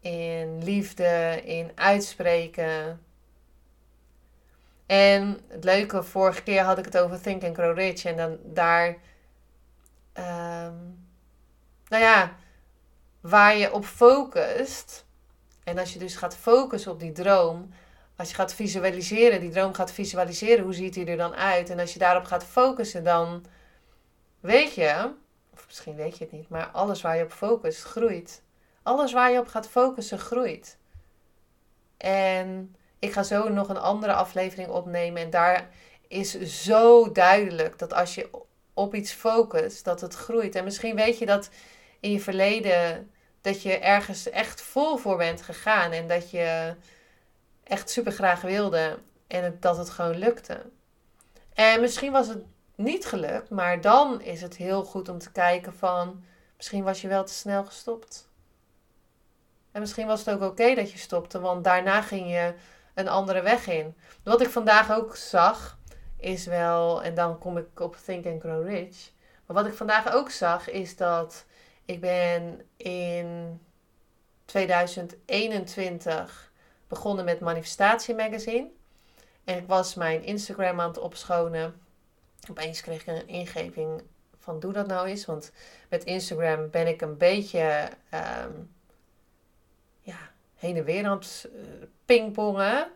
In 0.00 0.64
liefde, 0.64 1.40
in 1.44 1.72
uitspreken. 1.74 3.04
En 4.86 5.40
het 5.48 5.64
leuke, 5.64 6.02
vorige 6.02 6.42
keer 6.42 6.62
had 6.62 6.78
ik 6.78 6.84
het 6.84 6.98
over 6.98 7.20
Think 7.20 7.44
and 7.44 7.56
Grow 7.56 7.78
Rich. 7.78 8.04
En 8.04 8.16
dan 8.16 8.38
daar, 8.44 8.86
um, 10.14 11.06
nou 11.88 12.02
ja, 12.02 12.36
waar 13.20 13.56
je 13.56 13.72
op 13.72 13.84
focust. 13.84 15.04
En 15.64 15.78
als 15.78 15.92
je 15.92 15.98
dus 15.98 16.16
gaat 16.16 16.36
focussen 16.36 16.92
op 16.92 17.00
die 17.00 17.12
droom, 17.12 17.70
als 18.20 18.28
je 18.28 18.34
gaat 18.34 18.54
visualiseren, 18.54 19.40
die 19.40 19.50
droom 19.50 19.74
gaat 19.74 19.92
visualiseren, 19.92 20.64
hoe 20.64 20.74
ziet 20.74 20.94
die 20.94 21.06
er 21.06 21.16
dan 21.16 21.34
uit? 21.34 21.70
En 21.70 21.78
als 21.78 21.92
je 21.92 21.98
daarop 21.98 22.24
gaat 22.24 22.44
focussen, 22.44 23.04
dan 23.04 23.44
weet 24.40 24.74
je, 24.74 25.12
of 25.52 25.66
misschien 25.66 25.94
weet 25.94 26.18
je 26.18 26.24
het 26.24 26.32
niet, 26.32 26.48
maar 26.48 26.66
alles 26.66 27.02
waar 27.02 27.16
je 27.16 27.22
op 27.22 27.32
focust 27.32 27.82
groeit. 27.82 28.42
Alles 28.82 29.12
waar 29.12 29.30
je 29.30 29.38
op 29.38 29.46
gaat 29.46 29.68
focussen 29.68 30.18
groeit. 30.18 30.76
En 31.96 32.76
ik 32.98 33.12
ga 33.12 33.22
zo 33.22 33.48
nog 33.48 33.68
een 33.68 33.78
andere 33.78 34.12
aflevering 34.12 34.68
opnemen. 34.68 35.22
En 35.22 35.30
daar 35.30 35.68
is 36.08 36.40
zo 36.40 37.12
duidelijk 37.12 37.78
dat 37.78 37.92
als 37.92 38.14
je 38.14 38.30
op 38.74 38.94
iets 38.94 39.12
focust, 39.12 39.84
dat 39.84 40.00
het 40.00 40.14
groeit. 40.14 40.54
En 40.54 40.64
misschien 40.64 40.96
weet 40.96 41.18
je 41.18 41.26
dat 41.26 41.50
in 42.00 42.12
je 42.12 42.20
verleden 42.20 43.10
dat 43.40 43.62
je 43.62 43.78
ergens 43.78 44.30
echt 44.30 44.60
vol 44.60 44.96
voor 44.96 45.16
bent 45.16 45.42
gegaan. 45.42 45.92
En 45.92 46.08
dat 46.08 46.30
je 46.30 46.74
echt 47.70 47.90
super 47.90 48.12
graag 48.12 48.40
wilde. 48.40 48.98
En 49.26 49.56
dat 49.60 49.76
het 49.76 49.90
gewoon 49.90 50.18
lukte. 50.18 50.62
En 51.54 51.80
misschien 51.80 52.12
was 52.12 52.28
het 52.28 52.42
niet 52.74 53.06
gelukt. 53.06 53.50
Maar 53.50 53.80
dan 53.80 54.20
is 54.20 54.42
het 54.42 54.56
heel 54.56 54.84
goed 54.84 55.08
om 55.08 55.18
te 55.18 55.32
kijken 55.32 55.74
van... 55.74 56.24
Misschien 56.56 56.84
was 56.84 57.00
je 57.00 57.08
wel 57.08 57.24
te 57.24 57.32
snel 57.32 57.64
gestopt. 57.64 58.28
En 59.72 59.80
misschien 59.80 60.06
was 60.06 60.24
het 60.24 60.34
ook 60.34 60.50
oké 60.50 60.74
dat 60.74 60.92
je 60.92 60.98
stopte. 60.98 61.40
Want 61.40 61.64
daarna 61.64 62.02
ging 62.02 62.30
je 62.30 62.54
een 62.94 63.08
andere 63.08 63.42
weg 63.42 63.66
in. 63.66 63.96
Wat 64.22 64.40
ik 64.40 64.48
vandaag 64.48 64.92
ook 64.92 65.16
zag, 65.16 65.78
is 66.16 66.46
wel, 66.46 67.02
en 67.02 67.14
dan 67.14 67.38
kom 67.38 67.58
ik 67.58 67.80
op 67.80 67.96
Think 68.04 68.26
and 68.26 68.40
Grow 68.40 68.66
Rich. 68.66 69.10
Maar 69.46 69.56
wat 69.56 69.66
ik 69.66 69.74
vandaag 69.74 70.12
ook 70.12 70.30
zag, 70.30 70.70
is 70.70 70.96
dat 70.96 71.44
ik 71.84 72.00
ben 72.00 72.66
in 72.76 73.60
2021 74.44 76.49
begonnen 76.90 77.24
met 77.24 77.40
Manifestatie 77.40 78.14
Magazine. 78.14 78.70
En 79.44 79.56
ik 79.56 79.66
was 79.66 79.94
mijn 79.94 80.22
Instagram 80.22 80.80
aan 80.80 80.88
het 80.88 80.98
opschonen. 80.98 81.80
Opeens 82.50 82.80
kreeg 82.80 83.00
ik 83.00 83.06
een 83.06 83.28
ingeving 83.28 84.02
van 84.38 84.60
doe 84.60 84.72
dat 84.72 84.86
nou 84.86 85.06
eens. 85.06 85.24
Want 85.24 85.52
met 85.88 86.04
Instagram 86.04 86.70
ben 86.70 86.86
ik 86.86 87.00
een 87.00 87.16
beetje 87.16 87.88
ehm, 88.10 88.52
ja, 90.00 90.18
heen 90.56 90.76
en 90.76 90.84
weer 90.84 91.06
aan 91.06 91.18
het 91.18 91.48
eh, 91.54 91.60
pingpongen. 92.04 92.90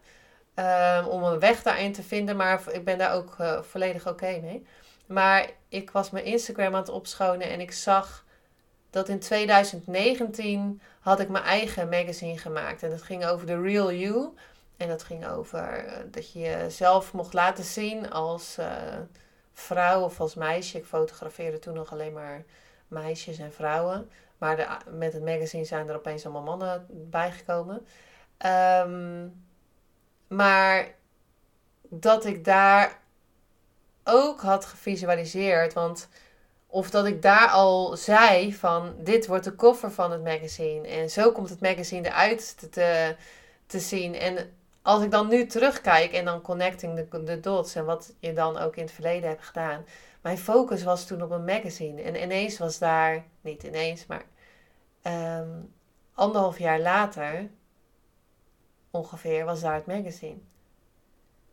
Um, 0.54 1.06
om 1.06 1.22
een 1.22 1.38
weg 1.38 1.62
daarin 1.62 1.92
te 1.92 2.02
vinden. 2.02 2.36
Maar 2.36 2.62
ik 2.72 2.84
ben 2.84 2.98
daar 2.98 3.14
ook 3.14 3.36
uh, 3.40 3.62
volledig 3.62 4.08
oké 4.08 4.40
mee. 4.40 4.66
Maar 5.06 5.50
ik 5.68 5.90
was 5.90 6.10
mijn 6.10 6.24
Instagram 6.24 6.74
aan 6.74 6.80
het 6.80 6.88
opschonen 6.88 7.48
en 7.48 7.60
ik 7.60 7.72
zag 7.72 8.24
dat 8.90 9.08
in 9.08 9.18
2019 9.18 10.80
had 11.04 11.20
ik 11.20 11.28
mijn 11.28 11.44
eigen 11.44 11.88
magazine 11.88 12.38
gemaakt. 12.38 12.82
En 12.82 12.90
dat 12.90 13.02
ging 13.02 13.26
over 13.26 13.46
de 13.46 13.60
real 13.60 13.92
you. 13.92 14.34
En 14.76 14.88
dat 14.88 15.02
ging 15.02 15.26
over 15.26 15.86
uh, 15.86 15.92
dat 16.10 16.32
je 16.32 16.38
jezelf 16.38 17.12
mocht 17.12 17.32
laten 17.32 17.64
zien 17.64 18.10
als 18.10 18.56
uh, 18.58 18.66
vrouw 19.52 20.02
of 20.02 20.20
als 20.20 20.34
meisje. 20.34 20.78
Ik 20.78 20.84
fotografeerde 20.84 21.58
toen 21.58 21.74
nog 21.74 21.92
alleen 21.92 22.12
maar 22.12 22.44
meisjes 22.88 23.38
en 23.38 23.52
vrouwen. 23.52 24.10
Maar 24.38 24.82
met 24.90 25.12
het 25.12 25.24
magazine 25.24 25.64
zijn 25.64 25.88
er 25.88 25.96
opeens 25.96 26.24
allemaal 26.24 26.56
mannen 26.56 26.86
bijgekomen. 26.90 27.86
Um, 28.46 29.44
maar 30.28 30.94
dat 31.82 32.24
ik 32.24 32.44
daar 32.44 33.00
ook 34.04 34.40
had 34.40 34.64
gevisualiseerd. 34.64 35.72
Want 35.72 36.08
of 36.74 36.90
dat 36.90 37.06
ik 37.06 37.22
daar 37.22 37.48
al 37.48 37.96
zei 37.96 38.54
van 38.54 38.94
dit 38.98 39.26
wordt 39.26 39.44
de 39.44 39.52
koffer 39.52 39.90
van 39.90 40.10
het 40.10 40.24
magazine. 40.24 40.88
En 40.88 41.10
zo 41.10 41.32
komt 41.32 41.48
het 41.48 41.60
magazine 41.60 42.08
eruit 42.08 42.58
te, 42.58 42.68
te, 42.68 43.16
te 43.66 43.80
zien. 43.80 44.14
En 44.14 44.52
als 44.82 45.02
ik 45.02 45.10
dan 45.10 45.28
nu 45.28 45.46
terugkijk 45.46 46.12
en 46.12 46.24
dan 46.24 46.40
connecting 46.40 47.08
de 47.24 47.40
dots 47.40 47.74
en 47.74 47.84
wat 47.84 48.14
je 48.18 48.32
dan 48.32 48.58
ook 48.58 48.76
in 48.76 48.82
het 48.82 48.92
verleden 48.92 49.28
hebt 49.28 49.44
gedaan. 49.44 49.84
Mijn 50.20 50.38
focus 50.38 50.82
was 50.82 51.06
toen 51.06 51.22
op 51.22 51.30
een 51.30 51.44
magazine. 51.44 52.02
En 52.02 52.22
ineens 52.22 52.58
was 52.58 52.78
daar, 52.78 53.24
niet 53.40 53.62
ineens, 53.62 54.06
maar 54.06 54.24
um, 55.38 55.72
anderhalf 56.14 56.58
jaar 56.58 56.80
later 56.80 57.48
ongeveer 58.90 59.44
was 59.44 59.60
daar 59.60 59.74
het 59.74 59.86
magazine. 59.86 60.38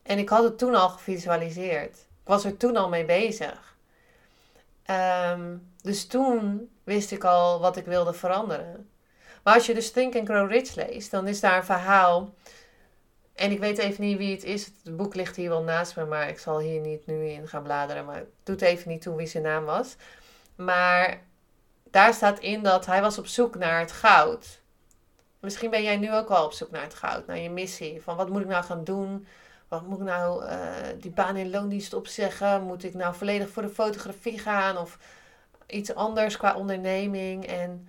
En 0.04 0.18
ik 0.18 0.30
had 0.30 0.44
het 0.44 0.58
toen 0.58 0.76
al 0.76 0.90
gevisualiseerd. 0.90 1.96
Ik 1.98 2.28
was 2.28 2.46
er 2.46 2.58
toen 2.58 2.78
al 2.78 2.90
mee 2.90 3.06
bezig. 3.06 3.71
Ehm, 4.92 5.58
dus 5.82 6.08
toen 6.08 6.70
wist 6.84 7.12
ik 7.12 7.24
al 7.24 7.60
wat 7.60 7.78
ik 7.78 7.86
wilde 7.86 8.14
veranderen. 8.14 8.90
Maar 9.44 9.54
als 9.54 9.66
je 9.66 9.74
dus 9.74 9.92
Think 9.92 10.16
and 10.16 10.28
Grow 10.28 10.52
Rich 10.52 10.76
leest, 10.76 11.12
dan 11.12 11.28
is 11.28 11.40
daar 11.40 11.58
een 11.58 11.64
verhaal. 11.64 12.34
En 13.34 13.52
ik 13.52 13.60
weet 13.60 13.78
even 13.78 14.04
niet 14.04 14.18
wie 14.18 14.34
het 14.34 14.44
is. 14.44 14.66
Het 14.84 14.98
boek 14.98 15.16
ligt 15.16 15.36
hier 15.36 15.50
wel 15.50 15.64
naast 15.64 15.96
me, 15.96 16.06
maar 16.06 16.30
ik 16.30 16.40
zal 16.40 16.60
hier 16.60 16.80
niet 16.80 17.06
nu 17.06 17.26
in 17.26 17.48
gaan 17.48 17.64
bladeren. 17.64 18.06
Maar 18.06 18.16
het 18.16 18.30
doet 18.44 18.62
even 18.62 18.90
niet 18.90 19.02
toe 19.02 19.16
wie 19.16 19.28
zijn 19.28 19.44
naam 19.44 19.66
was. 19.66 19.96
Maar 20.56 21.22
daar 21.92 22.14
staat 22.14 22.40
in 22.40 22.64
dat 22.64 22.86
hij 22.86 23.02
was 23.02 23.18
op 23.18 23.28
zoek 23.28 23.56
naar 23.56 23.80
het 23.80 23.92
goud. 23.92 24.62
Misschien 25.40 25.70
ben 25.70 25.84
jij 25.84 25.98
nu 25.98 26.14
ook 26.14 26.30
al 26.30 26.46
op 26.46 26.54
zoek 26.54 26.72
naar 26.72 26.84
het 26.84 26.94
goud, 26.94 27.28
naar 27.28 27.38
je 27.38 27.50
missie. 27.50 28.02
Van 28.02 28.16
wat 28.16 28.30
moet 28.30 28.42
ik 28.42 28.48
nou 28.48 28.64
gaan 28.64 28.84
doen? 28.84 29.28
Wat 29.72 29.88
moet 29.88 30.00
ik 30.00 30.06
nou 30.06 30.46
uh, 30.46 30.54
die 31.00 31.12
baan 31.12 31.36
in 31.36 31.50
loondienst 31.50 31.94
opzeggen? 31.94 32.64
Moet 32.64 32.84
ik 32.84 32.94
nou 32.94 33.16
volledig 33.16 33.50
voor 33.50 33.62
de 33.62 33.70
fotografie 33.70 34.40
gaan? 34.40 34.78
Of 34.78 34.98
iets 35.68 35.96
anders 35.96 36.38
qua 36.38 36.56
onderneming? 36.56 37.48
En 37.48 37.88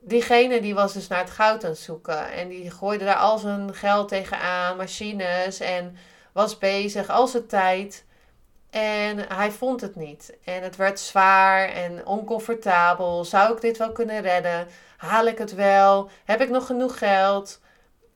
diegene 0.00 0.60
die 0.60 0.74
was 0.74 0.92
dus 0.92 1.08
naar 1.08 1.18
het 1.18 1.30
goud 1.30 1.64
aan 1.64 1.70
het 1.70 1.78
zoeken. 1.78 2.32
En 2.32 2.48
die 2.48 2.70
gooide 2.70 3.04
daar 3.04 3.16
al 3.16 3.38
zijn 3.38 3.74
geld 3.74 4.08
tegenaan, 4.08 4.76
machines. 4.76 5.60
En 5.60 5.96
was 6.32 6.58
bezig, 6.58 7.08
al 7.08 7.26
zijn 7.26 7.46
tijd. 7.46 8.04
En 8.70 9.18
hij 9.18 9.50
vond 9.50 9.80
het 9.80 9.96
niet. 9.96 10.36
En 10.44 10.62
het 10.62 10.76
werd 10.76 11.00
zwaar 11.00 11.68
en 11.68 12.06
oncomfortabel. 12.06 13.24
Zou 13.24 13.54
ik 13.54 13.60
dit 13.60 13.78
wel 13.78 13.92
kunnen 13.92 14.20
redden? 14.20 14.66
Haal 14.96 15.26
ik 15.26 15.38
het 15.38 15.54
wel? 15.54 16.10
Heb 16.24 16.40
ik 16.40 16.50
nog 16.50 16.66
genoeg 16.66 16.98
geld? 16.98 17.60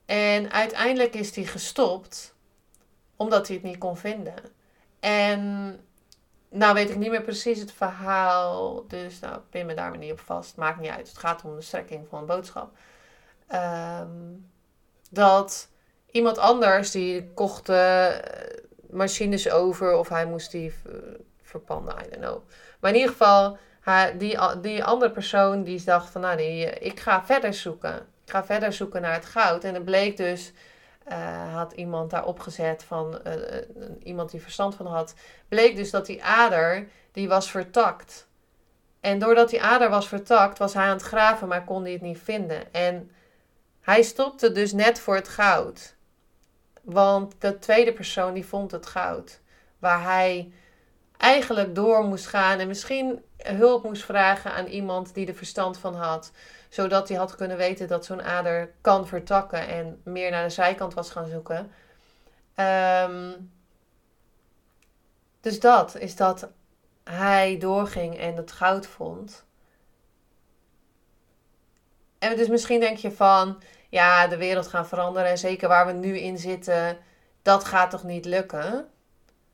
En 0.07 0.53
uiteindelijk 0.53 1.15
is 1.15 1.37
hij 1.37 1.45
gestopt 1.45 2.35
omdat 3.17 3.47
hij 3.47 3.57
het 3.57 3.65
niet 3.65 3.79
kon 3.79 3.97
vinden. 3.97 4.35
En 5.01 5.41
nou 6.49 6.75
weet 6.75 6.91
ik 6.91 6.97
niet 6.97 7.11
meer 7.11 7.23
precies 7.23 7.61
het 7.61 7.73
verhaal. 7.73 8.85
Dus 8.87 9.21
nou, 9.21 9.41
pin 9.51 9.67
me 9.67 9.75
daar 9.75 9.91
maar 9.91 9.99
niet 9.99 10.13
op 10.13 10.21
vast. 10.21 10.57
Maakt 10.57 10.81
niet 10.81 10.91
uit. 10.91 11.09
Het 11.09 11.19
gaat 11.19 11.45
om 11.45 11.55
de 11.55 11.63
strekking 11.63 12.09
van 12.09 12.19
een 12.19 12.27
boodschap. 12.27 12.77
Ehm, 13.47 14.09
dat 15.11 15.69
iemand 16.11 16.39
anders 16.39 16.91
die 16.91 17.31
kocht 17.35 17.69
uh, 17.69 18.15
machines 18.91 19.51
over 19.51 19.97
of 19.97 20.09
hij 20.09 20.27
moest 20.27 20.51
die 20.51 20.75
verpanden. 21.43 21.95
I 21.95 22.09
don't 22.11 22.25
know. 22.25 22.43
Maar 22.81 22.91
in 22.91 22.97
ieder 22.97 23.13
geval 23.13 23.59
die, 24.19 24.39
die 24.61 24.85
andere 24.85 25.11
persoon 25.11 25.63
die 25.63 25.85
dacht 25.85 26.11
van, 26.11 26.21
nou, 26.21 26.37
die, 26.37 26.65
ik 26.65 27.01
ga 27.01 27.25
verder 27.25 27.55
zoeken. 27.55 28.07
Ik 28.27 28.33
ga 28.33 28.45
verder 28.45 28.73
zoeken 28.73 29.03
naar 29.03 29.13
het 29.13 29.25
goud. 29.25 29.65
En 29.65 29.75
het 29.75 29.85
bleek 29.85 30.17
dus, 30.17 30.53
uh, 31.09 31.55
had 31.55 31.73
iemand 31.73 32.11
daar 32.11 32.25
opgezet 32.25 32.85
van, 32.85 33.21
uh, 33.27 33.35
iemand 34.03 34.31
die 34.31 34.43
verstand 34.43 34.75
van 34.75 34.87
had, 34.87 35.15
bleek 35.49 35.77
dus 35.77 35.91
dat 35.91 36.07
die 36.07 36.25
ader, 36.25 36.89
die 37.13 37.29
was 37.29 37.51
vertakt. 37.51 38.27
En 39.01 39.19
doordat 39.19 39.51
die 39.51 39.63
ader 39.63 39.91
was 39.91 40.09
vertakt, 40.09 40.59
was 40.59 40.75
hij 40.75 40.85
aan 40.85 40.97
het 40.97 41.03
graven, 41.03 41.49
maar 41.49 41.65
kon 41.65 41.83
hij 41.83 41.93
het 41.93 42.01
niet 42.01 42.19
vinden. 42.19 42.73
En 42.73 43.11
hij 43.81 44.03
stopte 44.03 44.53
dus 44.53 44.73
net 44.73 45.01
voor 45.01 45.15
het 45.15 45.29
goud. 45.29 45.95
Want 46.83 47.35
de 47.39 47.59
tweede 47.59 47.93
persoon, 47.93 48.35
die 48.35 48.47
vond 48.47 48.71
het 48.71 48.87
goud. 48.87 49.41
Waar 49.79 50.03
hij 50.03 50.53
eigenlijk 51.17 51.75
door 51.75 52.05
moest 52.05 52.27
gaan 52.27 52.59
en 52.59 52.69
misschien 52.69 53.23
hulp 53.37 53.83
moest 53.85 54.05
vragen 54.05 54.53
aan 54.53 54.67
iemand 54.67 55.15
die 55.15 55.27
er 55.27 55.35
verstand 55.35 55.79
van 55.79 55.95
had. 55.95 56.33
Zodat 56.77 57.09
hij 57.09 57.19
had 57.19 57.37
kunnen 57.37 57.57
weten 57.57 57.89
dat 57.89 58.05
zo'n 58.05 58.23
ader 58.23 58.75
kan 58.81 59.07
vertakken 59.07 59.69
en 59.69 60.01
meer 60.05 60.31
naar 60.31 60.43
de 60.43 60.51
zijkant 60.51 60.95
was 60.95 61.11
gaan 61.11 61.29
zoeken. 61.29 61.71
Ehm, 62.55 63.33
dus 65.41 65.61
dat 65.61 65.97
is 65.97 66.17
dat 66.17 66.49
hij 67.05 67.59
doorging 67.59 68.19
en 68.19 68.37
het 68.37 68.53
goud 68.53 68.87
vond. 68.87 69.45
En 72.19 72.37
dus 72.37 72.49
misschien 72.49 72.81
denk 72.81 72.97
je 72.97 73.13
van, 73.13 73.63
ja, 73.89 74.27
de 74.27 74.37
wereld 74.37 74.67
gaat 74.67 74.89
veranderen 74.89 75.31
en 75.31 75.39
zeker 75.39 75.69
waar 75.69 75.87
we 75.87 75.93
nu 75.93 76.19
in 76.19 76.39
zitten, 76.39 76.99
dat 77.43 77.65
gaat 77.65 77.91
toch 77.91 78.05
niet 78.05 78.25
lukken? 78.25 78.91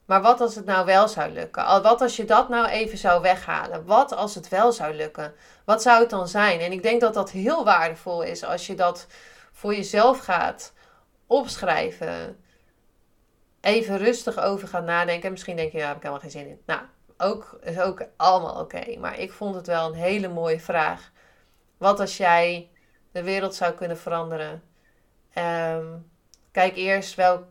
Maar 0.05 0.23
wat 0.23 0.41
als 0.41 0.55
het 0.55 0.65
nou 0.65 0.87
wel 0.87 1.09
zou 1.09 1.31
lukken? 1.33 1.83
Wat 1.83 2.01
als 2.01 2.17
je 2.17 2.25
dat 2.25 2.49
nou 2.49 2.67
even 2.67 2.99
zou 2.99 3.23
weghalen? 3.23 3.85
Wat 3.85 4.15
als 4.15 4.35
het 4.35 4.49
wel 4.49 4.73
zou 4.73 4.95
lukken? 4.95 5.35
Wat 5.65 5.83
zou 5.83 6.01
het 6.01 6.11
dan 6.11 6.29
zijn? 6.29 6.61
En 6.61 6.73
ik 6.73 6.83
denk 6.83 7.01
dat 7.01 7.15
dat 7.15 7.31
heel 7.31 7.65
waardevol 7.65 8.23
is 8.23 8.45
als 8.45 8.67
je 8.67 8.75
dat 8.75 9.07
voor 9.53 9.75
jezelf 9.75 10.19
gaat 10.19 10.73
opschrijven. 11.27 12.45
Even 13.61 13.99
rustig 13.99 14.39
over 14.39 14.69
gaat 14.69 14.85
nadenken. 14.85 15.25
En 15.25 15.31
misschien 15.31 15.57
denk 15.57 15.73
je, 15.73 15.79
ja, 15.79 15.87
heb 15.87 15.97
ik 15.97 16.03
helemaal 16.03 16.23
geen 16.23 16.31
zin 16.31 16.49
in. 16.49 16.63
Nou, 16.67 16.81
ook, 17.19 17.59
is 17.63 17.81
ook 17.81 18.05
allemaal 18.17 18.61
oké. 18.61 18.99
Maar 18.99 19.19
ik 19.19 19.33
vond 19.33 19.55
het 19.55 19.67
wel 19.67 19.87
een 19.87 19.99
hele 19.99 20.29
mooie 20.29 20.61
vraag. 20.61 21.11
Wat 21.79 22.01
als 22.01 22.17
jij 22.17 22.71
de 23.13 23.23
wereld 23.23 23.55
zou 23.55 23.73
kunnen 23.73 23.99
veranderen? 23.99 24.63
Um, 25.35 26.12
Kijk 26.53 26.77
eerst 26.77 27.15
welk, 27.15 27.45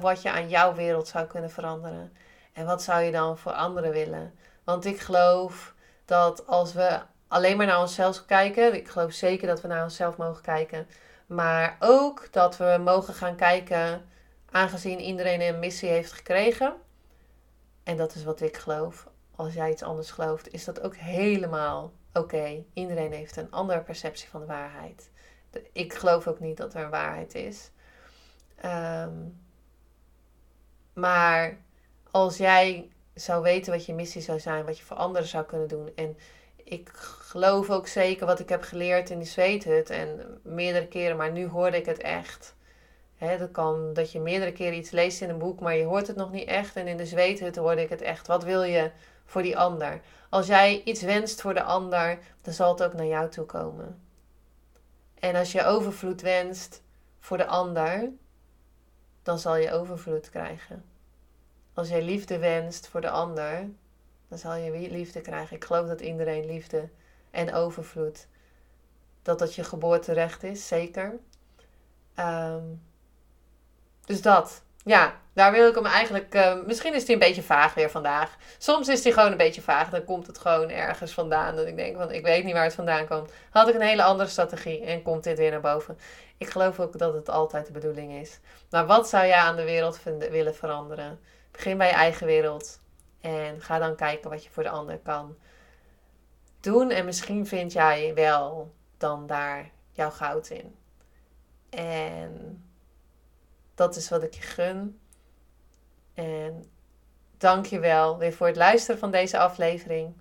wat 0.00 0.22
je 0.22 0.30
aan 0.30 0.48
jouw 0.48 0.74
wereld 0.74 1.08
zou 1.08 1.26
kunnen 1.26 1.50
veranderen. 1.50 2.12
En 2.52 2.66
wat 2.66 2.82
zou 2.82 3.02
je 3.02 3.12
dan 3.12 3.38
voor 3.38 3.52
anderen 3.52 3.90
willen? 3.90 4.34
Want 4.64 4.84
ik 4.84 5.00
geloof 5.00 5.74
dat 6.04 6.46
als 6.46 6.72
we 6.72 7.00
alleen 7.28 7.56
maar 7.56 7.66
naar 7.66 7.80
onszelf 7.80 8.24
kijken, 8.26 8.74
ik 8.74 8.88
geloof 8.88 9.12
zeker 9.12 9.46
dat 9.46 9.60
we 9.60 9.68
naar 9.68 9.82
onszelf 9.82 10.16
mogen 10.16 10.42
kijken, 10.42 10.86
maar 11.26 11.76
ook 11.78 12.28
dat 12.32 12.56
we 12.56 12.80
mogen 12.84 13.14
gaan 13.14 13.36
kijken, 13.36 14.04
aangezien 14.50 15.00
iedereen 15.00 15.40
een 15.40 15.58
missie 15.58 15.88
heeft 15.88 16.12
gekregen. 16.12 16.74
En 17.82 17.96
dat 17.96 18.14
is 18.14 18.24
wat 18.24 18.40
ik 18.40 18.56
geloof. 18.56 19.08
Als 19.36 19.54
jij 19.54 19.70
iets 19.70 19.82
anders 19.82 20.10
gelooft, 20.10 20.52
is 20.52 20.64
dat 20.64 20.80
ook 20.80 20.96
helemaal 20.96 21.92
oké. 22.12 22.64
Iedereen 22.72 23.12
heeft 23.12 23.36
een 23.36 23.50
andere 23.50 23.80
perceptie 23.80 24.28
van 24.28 24.40
de 24.40 24.46
waarheid. 24.46 25.10
Ik 25.72 25.94
geloof 25.94 26.26
ook 26.26 26.40
niet 26.40 26.56
dat 26.56 26.74
er 26.74 26.84
een 26.84 26.90
waarheid 26.90 27.34
is. 27.34 27.71
Ehm, 28.56 29.12
maar 30.92 31.58
als 32.10 32.36
jij 32.36 32.90
zou 33.14 33.42
weten 33.42 33.72
wat 33.72 33.86
je 33.86 33.94
missie 33.94 34.22
zou 34.22 34.40
zijn, 34.40 34.64
wat 34.64 34.78
je 34.78 34.84
voor 34.84 34.96
anderen 34.96 35.28
zou 35.28 35.44
kunnen 35.44 35.68
doen. 35.68 35.90
En 35.94 36.16
ik 36.64 36.88
geloof 36.92 37.70
ook 37.70 37.86
zeker 37.86 38.26
wat 38.26 38.40
ik 38.40 38.48
heb 38.48 38.62
geleerd 38.62 39.10
in 39.10 39.18
die 39.18 39.28
zweethut. 39.28 39.90
En 39.90 40.40
meerdere 40.42 40.86
keren, 40.86 41.16
maar 41.16 41.32
nu 41.32 41.46
hoorde 41.46 41.76
ik 41.76 41.86
het 41.86 41.98
echt. 41.98 42.54
Dat 43.38 43.50
kan 43.50 43.92
dat 43.92 44.12
je 44.12 44.20
meerdere 44.20 44.52
keren 44.52 44.78
iets 44.78 44.90
leest 44.90 45.20
in 45.20 45.30
een 45.30 45.38
boek, 45.38 45.60
maar 45.60 45.76
je 45.76 45.84
hoort 45.84 46.06
het 46.06 46.16
nog 46.16 46.32
niet 46.32 46.48
echt. 46.48 46.76
En 46.76 46.86
in 46.86 46.96
de 46.96 47.06
zweethut 47.06 47.56
hoorde 47.56 47.82
ik 47.82 47.88
het 47.88 48.00
echt. 48.02 48.26
Wat 48.26 48.44
wil 48.44 48.62
je 48.62 48.90
voor 49.24 49.42
die 49.42 49.58
ander? 49.58 50.00
Als 50.28 50.46
jij 50.46 50.82
iets 50.84 51.02
wenst 51.02 51.40
voor 51.40 51.54
de 51.54 51.62
ander, 51.62 52.18
dan 52.40 52.52
zal 52.52 52.72
het 52.72 52.82
ook 52.82 52.92
naar 52.92 53.06
jou 53.06 53.28
toe 53.28 53.44
komen. 53.44 54.00
En 55.18 55.34
als 55.34 55.52
je 55.52 55.64
overvloed 55.64 56.20
wenst 56.20 56.82
voor 57.20 57.36
de 57.36 57.46
ander, 57.46 58.10
dan 59.22 59.38
zal 59.38 59.56
je 59.56 59.72
overvloed 59.72 60.30
krijgen. 60.30 60.84
Als 61.74 61.88
jij 61.88 62.02
liefde 62.02 62.38
wenst 62.38 62.88
voor 62.88 63.00
de 63.00 63.10
ander, 63.10 63.68
dan 64.28 64.38
zal 64.38 64.54
je 64.54 64.90
liefde 64.90 65.20
krijgen. 65.20 65.56
Ik 65.56 65.64
geloof 65.64 65.86
dat 65.86 66.00
iedereen 66.00 66.46
liefde 66.46 66.88
en 67.30 67.54
overvloed, 67.54 68.26
dat 69.22 69.38
dat 69.38 69.54
je 69.54 69.64
geboorterecht 69.64 70.42
is, 70.42 70.68
zeker. 70.68 71.18
Ehm, 72.14 72.64
dus 74.04 74.22
dat. 74.22 74.62
Ja, 74.84 75.20
daar 75.34 75.52
wil 75.52 75.68
ik 75.68 75.74
hem 75.74 75.86
eigenlijk. 75.86 76.34
Uh, 76.34 76.54
misschien 76.66 76.94
is 76.94 77.04
hij 77.04 77.12
een 77.12 77.18
beetje 77.18 77.42
vaag 77.42 77.74
weer 77.74 77.90
vandaag. 77.90 78.36
Soms 78.58 78.88
is 78.88 79.04
hij 79.04 79.12
gewoon 79.12 79.30
een 79.30 79.36
beetje 79.36 79.62
vaag. 79.62 79.90
Dan 79.90 80.04
komt 80.04 80.26
het 80.26 80.38
gewoon 80.38 80.70
ergens 80.70 81.12
vandaan. 81.12 81.56
Dat 81.56 81.66
ik 81.66 81.76
denk 81.76 81.96
van 81.96 82.10
ik 82.10 82.24
weet 82.24 82.44
niet 82.44 82.52
waar 82.52 82.64
het 82.64 82.74
vandaan 82.74 83.06
komt. 83.06 83.30
Had 83.50 83.68
ik 83.68 83.74
een 83.74 83.80
hele 83.80 84.02
andere 84.02 84.28
strategie 84.28 84.84
en 84.84 85.02
komt 85.02 85.24
dit 85.24 85.38
weer 85.38 85.50
naar 85.50 85.60
boven. 85.60 85.98
Ik 86.38 86.50
geloof 86.50 86.80
ook 86.80 86.98
dat 86.98 87.14
het 87.14 87.28
altijd 87.28 87.66
de 87.66 87.72
bedoeling 87.72 88.12
is. 88.12 88.40
Maar 88.70 88.86
wat 88.86 89.08
zou 89.08 89.26
jij 89.26 89.36
aan 89.36 89.56
de 89.56 89.64
wereld 89.64 90.00
willen 90.30 90.54
veranderen? 90.54 91.20
Begin 91.50 91.78
bij 91.78 91.88
je 91.88 91.94
eigen 91.94 92.26
wereld. 92.26 92.80
En 93.20 93.60
ga 93.60 93.78
dan 93.78 93.96
kijken 93.96 94.30
wat 94.30 94.44
je 94.44 94.50
voor 94.50 94.62
de 94.62 94.68
ander 94.68 94.98
kan 94.98 95.36
doen. 96.60 96.90
En 96.90 97.04
misschien 97.04 97.46
vind 97.46 97.72
jij 97.72 98.12
wel 98.14 98.72
dan 98.98 99.26
daar 99.26 99.70
jouw 99.90 100.10
goud 100.10 100.48
in. 100.48 100.76
En 101.70 102.64
dat 103.74 103.96
is 103.96 104.08
wat 104.08 104.22
ik 104.22 104.34
je 104.34 104.40
gun. 104.40 105.00
En 106.14 106.64
dank 107.36 107.66
je 107.66 107.78
wel 107.78 108.18
weer 108.18 108.32
voor 108.32 108.46
het 108.46 108.56
luisteren 108.56 109.00
van 109.00 109.10
deze 109.10 109.38
aflevering. 109.38 110.16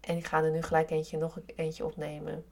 En 0.00 0.16
ik 0.16 0.26
ga 0.26 0.42
er 0.42 0.50
nu 0.50 0.62
gelijk 0.62 0.90
eentje, 0.90 1.18
nog 1.18 1.38
eentje 1.56 1.84
opnemen. 1.84 2.44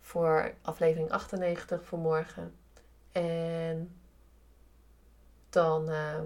Voor 0.00 0.54
aflevering 0.62 1.10
98 1.10 1.84
voor 1.84 1.98
morgen. 1.98 2.54
En 3.12 4.00
dan 5.50 5.88
uh, 5.90 6.20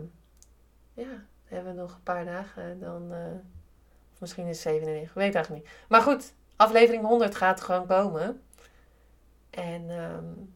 ja, 0.92 1.24
hebben 1.44 1.74
we 1.74 1.80
nog 1.80 1.94
een 1.94 2.02
paar 2.02 2.24
dagen. 2.24 2.80
Dan, 2.80 3.12
uh, 3.12 3.18
misschien 4.18 4.46
is 4.46 4.64
het 4.64 4.74
97, 4.74 5.14
weet 5.14 5.28
ik 5.28 5.34
eigenlijk 5.34 5.64
niet. 5.64 5.74
Maar 5.88 6.02
goed, 6.02 6.34
aflevering 6.56 7.04
100 7.04 7.34
gaat 7.34 7.60
gewoon 7.60 7.86
komen. 7.86 8.42
En 9.50 9.90
um, 9.90 10.55